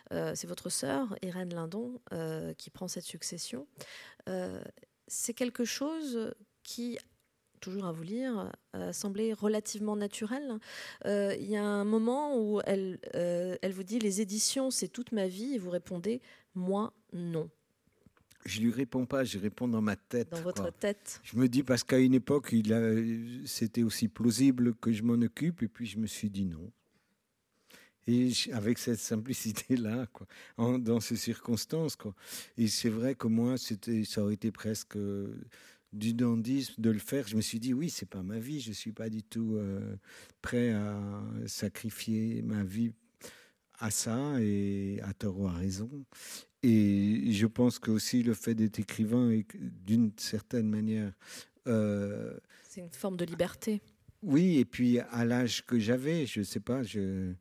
[0.10, 2.02] c'est votre sœur, Irène Lindon,
[2.58, 3.68] qui prend cette succession.
[5.08, 6.98] c'est quelque chose qui
[7.60, 10.60] toujours à vous lire, euh, semblait relativement naturel.
[11.06, 14.88] Euh, il y a un moment où elle, euh, elle vous dit les éditions, c'est
[14.88, 16.22] toute ma vie, et vous répondez
[16.56, 17.50] moi non.
[18.46, 20.30] Je lui réponds pas, je réponds dans ma tête.
[20.32, 21.20] Dans votre tête.
[21.24, 25.62] Je me dis parce qu'à une époque, il c'était aussi plausible que je m'en occupe,
[25.62, 26.72] et puis je me suis dit non.
[28.08, 30.26] Et avec cette simplicité-là, quoi,
[30.80, 32.16] dans ces circonstances, quoi.
[32.58, 34.98] Et c'est vrai que moi, c'était, ça aurait été presque
[35.94, 38.72] du dandisme de le faire, je me suis dit oui, c'est pas ma vie, je
[38.72, 39.96] suis pas du tout euh,
[40.42, 42.94] prêt à sacrifier ma vie
[43.80, 45.90] à ça et à tort ou à raison.
[46.62, 51.14] Et je pense que aussi le fait d'être écrivain est d'une certaine manière.
[51.68, 52.38] Euh,
[52.68, 53.82] c'est une forme de liberté.
[54.22, 57.34] Oui, et puis à l'âge que j'avais, je sais pas, je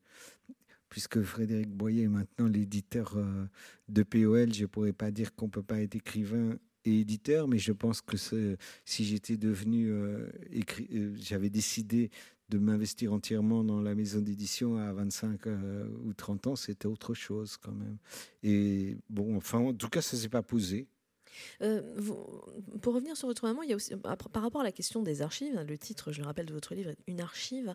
[0.89, 3.47] puisque Frédéric Boyer est maintenant l'éditeur euh,
[3.89, 8.01] de POL, je pourrais pas dire qu'on peut pas être écrivain éditeur, mais je pense
[8.01, 8.17] que
[8.85, 10.29] si j'étais devenu euh,
[10.93, 12.11] euh, j'avais décidé
[12.49, 17.15] de m'investir entièrement dans la maison d'édition à 25 euh, ou 30 ans, c'était autre
[17.15, 17.99] chose quand même.
[18.43, 20.89] Et bon, enfin, en tout cas, ça s'est pas posé.
[22.81, 25.23] Pour revenir sur votre maman, il y a aussi, par rapport à la question des
[25.23, 27.75] archives, le titre, je le rappelle, de votre livre Une archive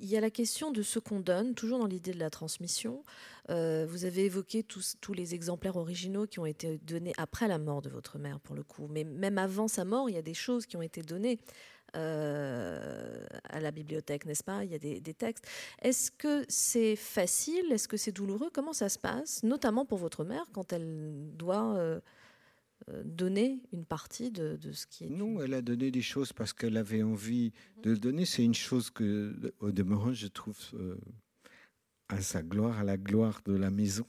[0.00, 3.04] il y a la question de ce qu'on donne, toujours dans l'idée de la transmission.
[3.50, 7.82] Euh, vous avez évoqué tous, les exemplaires originaux qui ont été donnés après la mort
[7.82, 8.88] de votre mère, pour le coup.
[8.88, 11.38] Mais même avant sa mort, il y a des choses qui ont été données
[11.96, 14.64] euh, à la bibliothèque, n'est-ce pas?
[14.64, 15.46] Il y a des, textes.
[15.82, 17.72] Est-ce que c'est facile?
[17.72, 18.50] Est-ce que c'est douloureux?
[18.52, 19.42] Comment ça se passe?
[19.42, 21.74] Notamment pour votre mère, quand elle doit...
[21.76, 22.00] Euh,
[22.88, 25.10] euh, donner une partie de, ce qui est.
[25.10, 28.24] Non, elle a donné des choses parce qu'elle avait envie de le donner.
[28.24, 30.96] C'est une chose que, au demeurant, je trouve euh,
[32.08, 34.06] à sa gloire, à la gloire de la maison.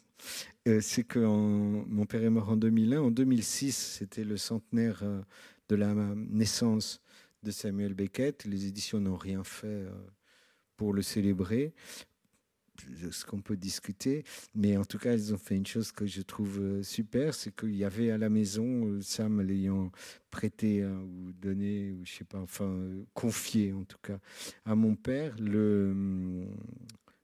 [0.67, 3.01] Euh, c'est que mon père est mort en 2001.
[3.01, 5.03] En 2006, c'était le centenaire
[5.67, 7.00] de la naissance
[7.43, 8.45] de Samuel Beckett.
[8.45, 9.85] Les éditions n'ont rien fait
[10.77, 11.73] pour le célébrer
[13.11, 14.23] ce qu'on peut discuter.
[14.55, 17.55] Mais en tout cas, ils ont fait une chose que je trouve euh, super, c'est
[17.55, 19.91] qu'il y avait à la maison, euh, Sam l'ayant
[20.29, 24.19] prêté hein, ou donné, ou je sais pas, enfin euh, confié en tout cas,
[24.65, 26.47] à mon père, le, hum,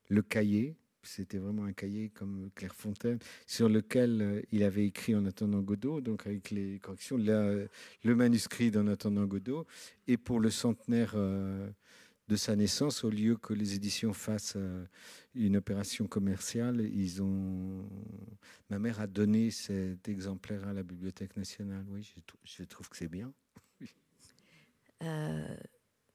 [0.10, 0.76] le cahier.
[1.08, 6.28] C'était vraiment un cahier comme Clairefontaine, sur lequel il avait écrit En attendant Godot, donc
[6.28, 7.70] avec les corrections, le
[8.16, 9.66] manuscrit d'En attendant Godot.
[10.08, 14.58] Et pour le centenaire de sa naissance, au lieu que les éditions fassent
[15.38, 16.82] une opération commerciale.
[16.82, 17.88] Ils ont...
[18.70, 21.86] Ma mère a donné cet exemplaire à la Bibliothèque nationale.
[21.90, 22.12] Oui,
[22.44, 23.32] je, trouve que c'est bien.
[25.04, 25.58] Euh,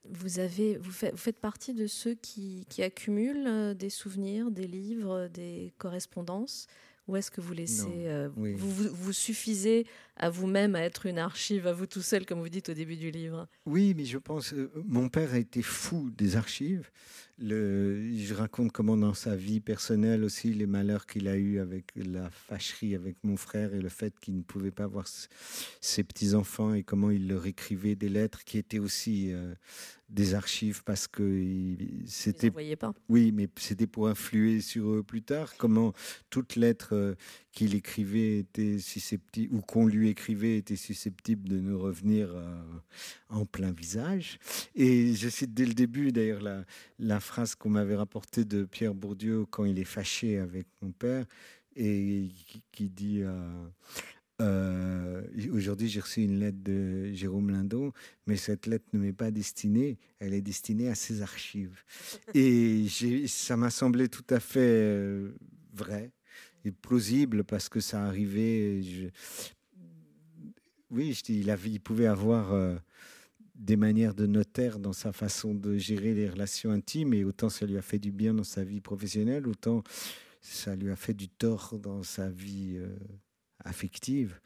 [0.09, 4.51] vous, avez, vous, faites, vous faites partie de ceux qui, qui, accumulent euh, des souvenirs,
[4.51, 6.67] des livres, des correspondances
[7.09, 9.87] ou est-ce que vous laissez, euh, vous, vous, suffisez
[10.17, 12.97] à vous-même à être une archive, à vous tout seul, comme vous dites au début
[12.97, 13.49] du livre?
[13.67, 14.55] Oui, mais je pense,
[14.87, 16.91] mon père a été fou des archives.
[17.49, 22.31] Je raconte comment dans sa vie personnelle aussi les malheurs qu'il a eu avec la
[22.31, 25.07] fâcherie avec mon frère et le fait qu'il ne pouvait pas voir
[25.81, 29.55] ses petits enfants et comment il leur écrivait des lettres qui étaient aussi euh,
[30.13, 31.75] des archives parce que
[32.07, 32.93] c'était pas.
[33.09, 35.55] Oui, mais c'était pour influer sur eux plus tard.
[35.57, 35.95] Comment
[36.29, 37.15] toute lettre euh,
[37.51, 42.63] qu'il écrivait était susceptible ou qu'on lui écrivait était susceptible de nous revenir euh,
[43.31, 44.39] en plein visage.
[44.75, 46.65] Et je cite dès le début d'ailleurs la,
[46.99, 51.25] la phrase qu'on m'avait rapportée de Pierre Bourdieu quand il est fâché avec mon père
[51.77, 52.29] et
[52.71, 53.67] qui, dit euh,
[54.41, 55.23] euh,
[55.53, 57.93] aujourd'hui, j'ai reçu une lettre de Jérôme Lindon,
[58.27, 61.83] mais cette lettre ne m'est pas destinée, elle est destinée à ses archives.
[62.35, 62.87] Et
[63.27, 65.35] ça m'a semblé tout à fait euh,
[65.73, 66.11] vrai
[66.65, 68.83] et plausible parce que ça arrivait.
[68.83, 69.07] Je,
[70.91, 72.53] oui, il, avait, il pouvait avoir
[73.63, 77.65] des manières de notaire dans sa façon de gérer les relations intimes, et autant ça
[77.65, 79.83] lui a fait du bien dans sa vie professionnelle, autant
[80.41, 82.79] ça lui a fait du tort dans sa vie
[83.65, 84.41] affective.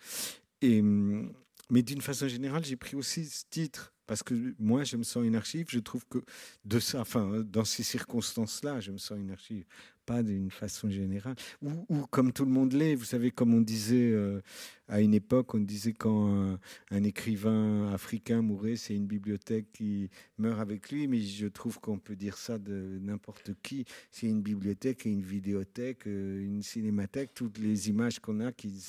[0.60, 1.32] Et, hum,
[1.70, 5.24] mais d'une façon générale, j'ai pris aussi ce titre parce que moi, je me sens
[5.24, 5.66] une archive.
[5.68, 6.18] Je trouve que
[6.64, 9.64] de ça, enfin, dans ces circonstances-là, je me sens une archive,
[10.04, 11.34] pas d'une façon générale.
[11.62, 14.40] Ou, comme tout le monde l'est, vous savez, comme on disait euh,
[14.88, 16.58] à une époque, on disait quand
[16.90, 21.08] un, écrivain africain mourait, c'est une bibliothèque qui meurt avec lui.
[21.08, 23.84] Mais je trouve qu'on peut dire ça de n'importe qui.
[24.10, 28.82] C'est une bibliothèque une vidéothèque, euh, une cinémathèque, toutes les images qu'on a qui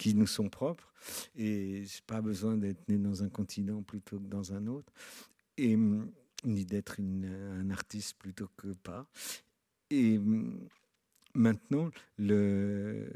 [0.00, 0.94] qui nous sont propres.
[1.36, 4.90] Et c'est pas besoin d'être né dans un continent plutôt que dans un autre,
[5.58, 6.10] et hum,
[6.44, 9.06] ni d'être un artiste plutôt que pas.
[9.90, 10.58] Et hum,
[11.34, 13.12] maintenant, le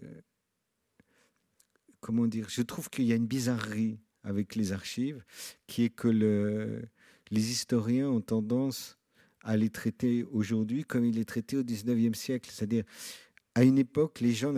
[2.00, 5.24] comment dire, je trouve qu'il y a une bizarrerie avec les archives,
[5.66, 6.82] qui est que le,
[7.30, 8.98] les historiens ont tendance
[9.42, 12.84] à les traiter aujourd'hui comme ils les traitaient au 19e siècle, c'est-à-dire
[13.56, 14.52] à une époque, les gens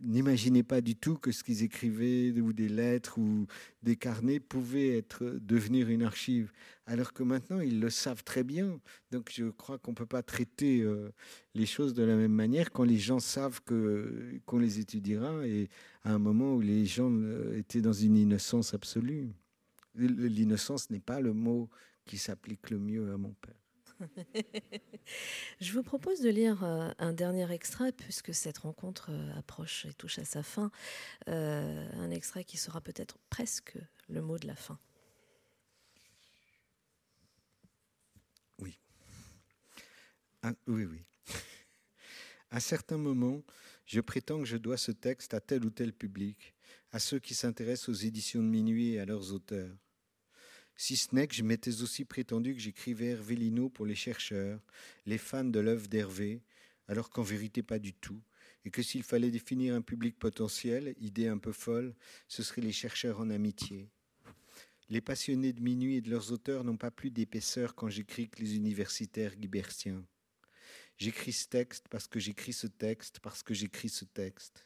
[0.00, 3.46] n'imaginaient pas du tout que ce qu'ils écrivaient, ou des lettres, ou
[3.82, 6.50] des carnets, pouvait être, devenir une archive.
[6.86, 8.80] Alors que maintenant, ils le savent très bien.
[9.10, 11.12] Donc je crois qu'on ne peut pas traiter euh,
[11.54, 13.60] les choses de la même manière quand les gens savent
[14.46, 15.68] qu'on les étudiera, et
[16.04, 19.28] à un moment où les gens euh, étaient dans une innocence absolue.
[19.94, 21.68] L'innocence n'est pas le mot
[22.06, 23.67] qui s'applique le mieux à mon père.
[25.60, 29.94] Je vous propose de lire euh, un dernier extrait, puisque cette rencontre euh, approche et
[29.94, 30.70] touche à sa fin.
[31.28, 33.78] Euh, un extrait qui sera peut-être presque
[34.08, 34.78] le mot de la fin.
[38.60, 38.78] Oui.
[40.66, 41.04] Oui, oui.
[42.50, 43.42] À certains moments,
[43.84, 46.54] je prétends que je dois ce texte à tel ou tel public,
[46.92, 49.76] à ceux qui s'intéressent aux éditions de minuit et à leurs auteurs
[50.80, 53.36] si ce n'est que je m'étais aussi prétendu que j'écrivais Hervé
[53.74, 54.60] pour les chercheurs,
[55.06, 56.40] les fans de l'œuvre d'Hervé,
[56.86, 58.22] alors qu'en vérité pas du tout,
[58.64, 61.96] et que s'il fallait définir un public potentiel, idée un peu folle,
[62.28, 63.90] ce seraient les chercheurs en amitié.
[64.88, 68.40] Les passionnés de minuit et de leurs auteurs n'ont pas plus d'épaisseur quand j'écris que
[68.40, 70.06] les universitaires guibertiens.
[70.96, 74.64] J'écris ce texte parce que j'écris ce texte, parce que j'écris ce texte.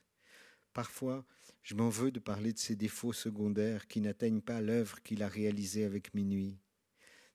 [0.75, 1.27] Parfois,
[1.63, 5.29] je m'en veux de parler de ses défauts secondaires qui n'atteignent pas l'œuvre qu'il a
[5.29, 6.59] réalisée avec minuit.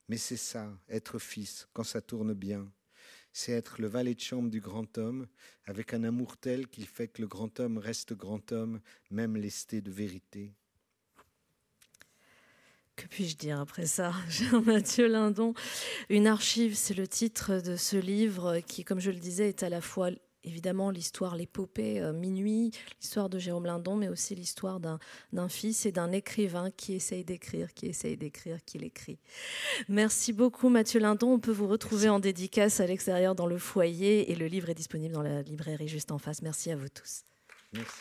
[0.09, 2.71] Mais c'est ça, être fils, quand ça tourne bien.
[3.32, 5.28] C'est être le valet de chambre du grand homme,
[5.65, 9.82] avec un amour tel qu'il fait que le grand homme reste grand homme, même lesté
[9.82, 10.53] de vérité.
[12.97, 15.53] Que puis-je dire après ça, Jean-Mathieu Lindon?
[16.09, 19.69] Une archive, c'est le titre de ce livre qui, comme je le disais, est à
[19.69, 20.09] la fois
[20.48, 22.72] évidemment l'histoire, l'épopée euh, Minuit,
[23.02, 27.74] l'histoire de Jérôme Lindon, mais aussi l'histoire d'un fils et d'un écrivain qui essaye d'écrire,
[27.74, 29.20] qui essaye d'écrire, qui l'écrit.
[29.89, 31.34] Merci beaucoup Mathieu Lindon.
[31.34, 34.76] On peut vous retrouver en dédicace à l'extérieur dans le foyer et le livre est
[34.76, 36.41] disponible dans la librairie juste en face.
[36.41, 37.24] Merci à vous tous.
[37.74, 38.00] Merci.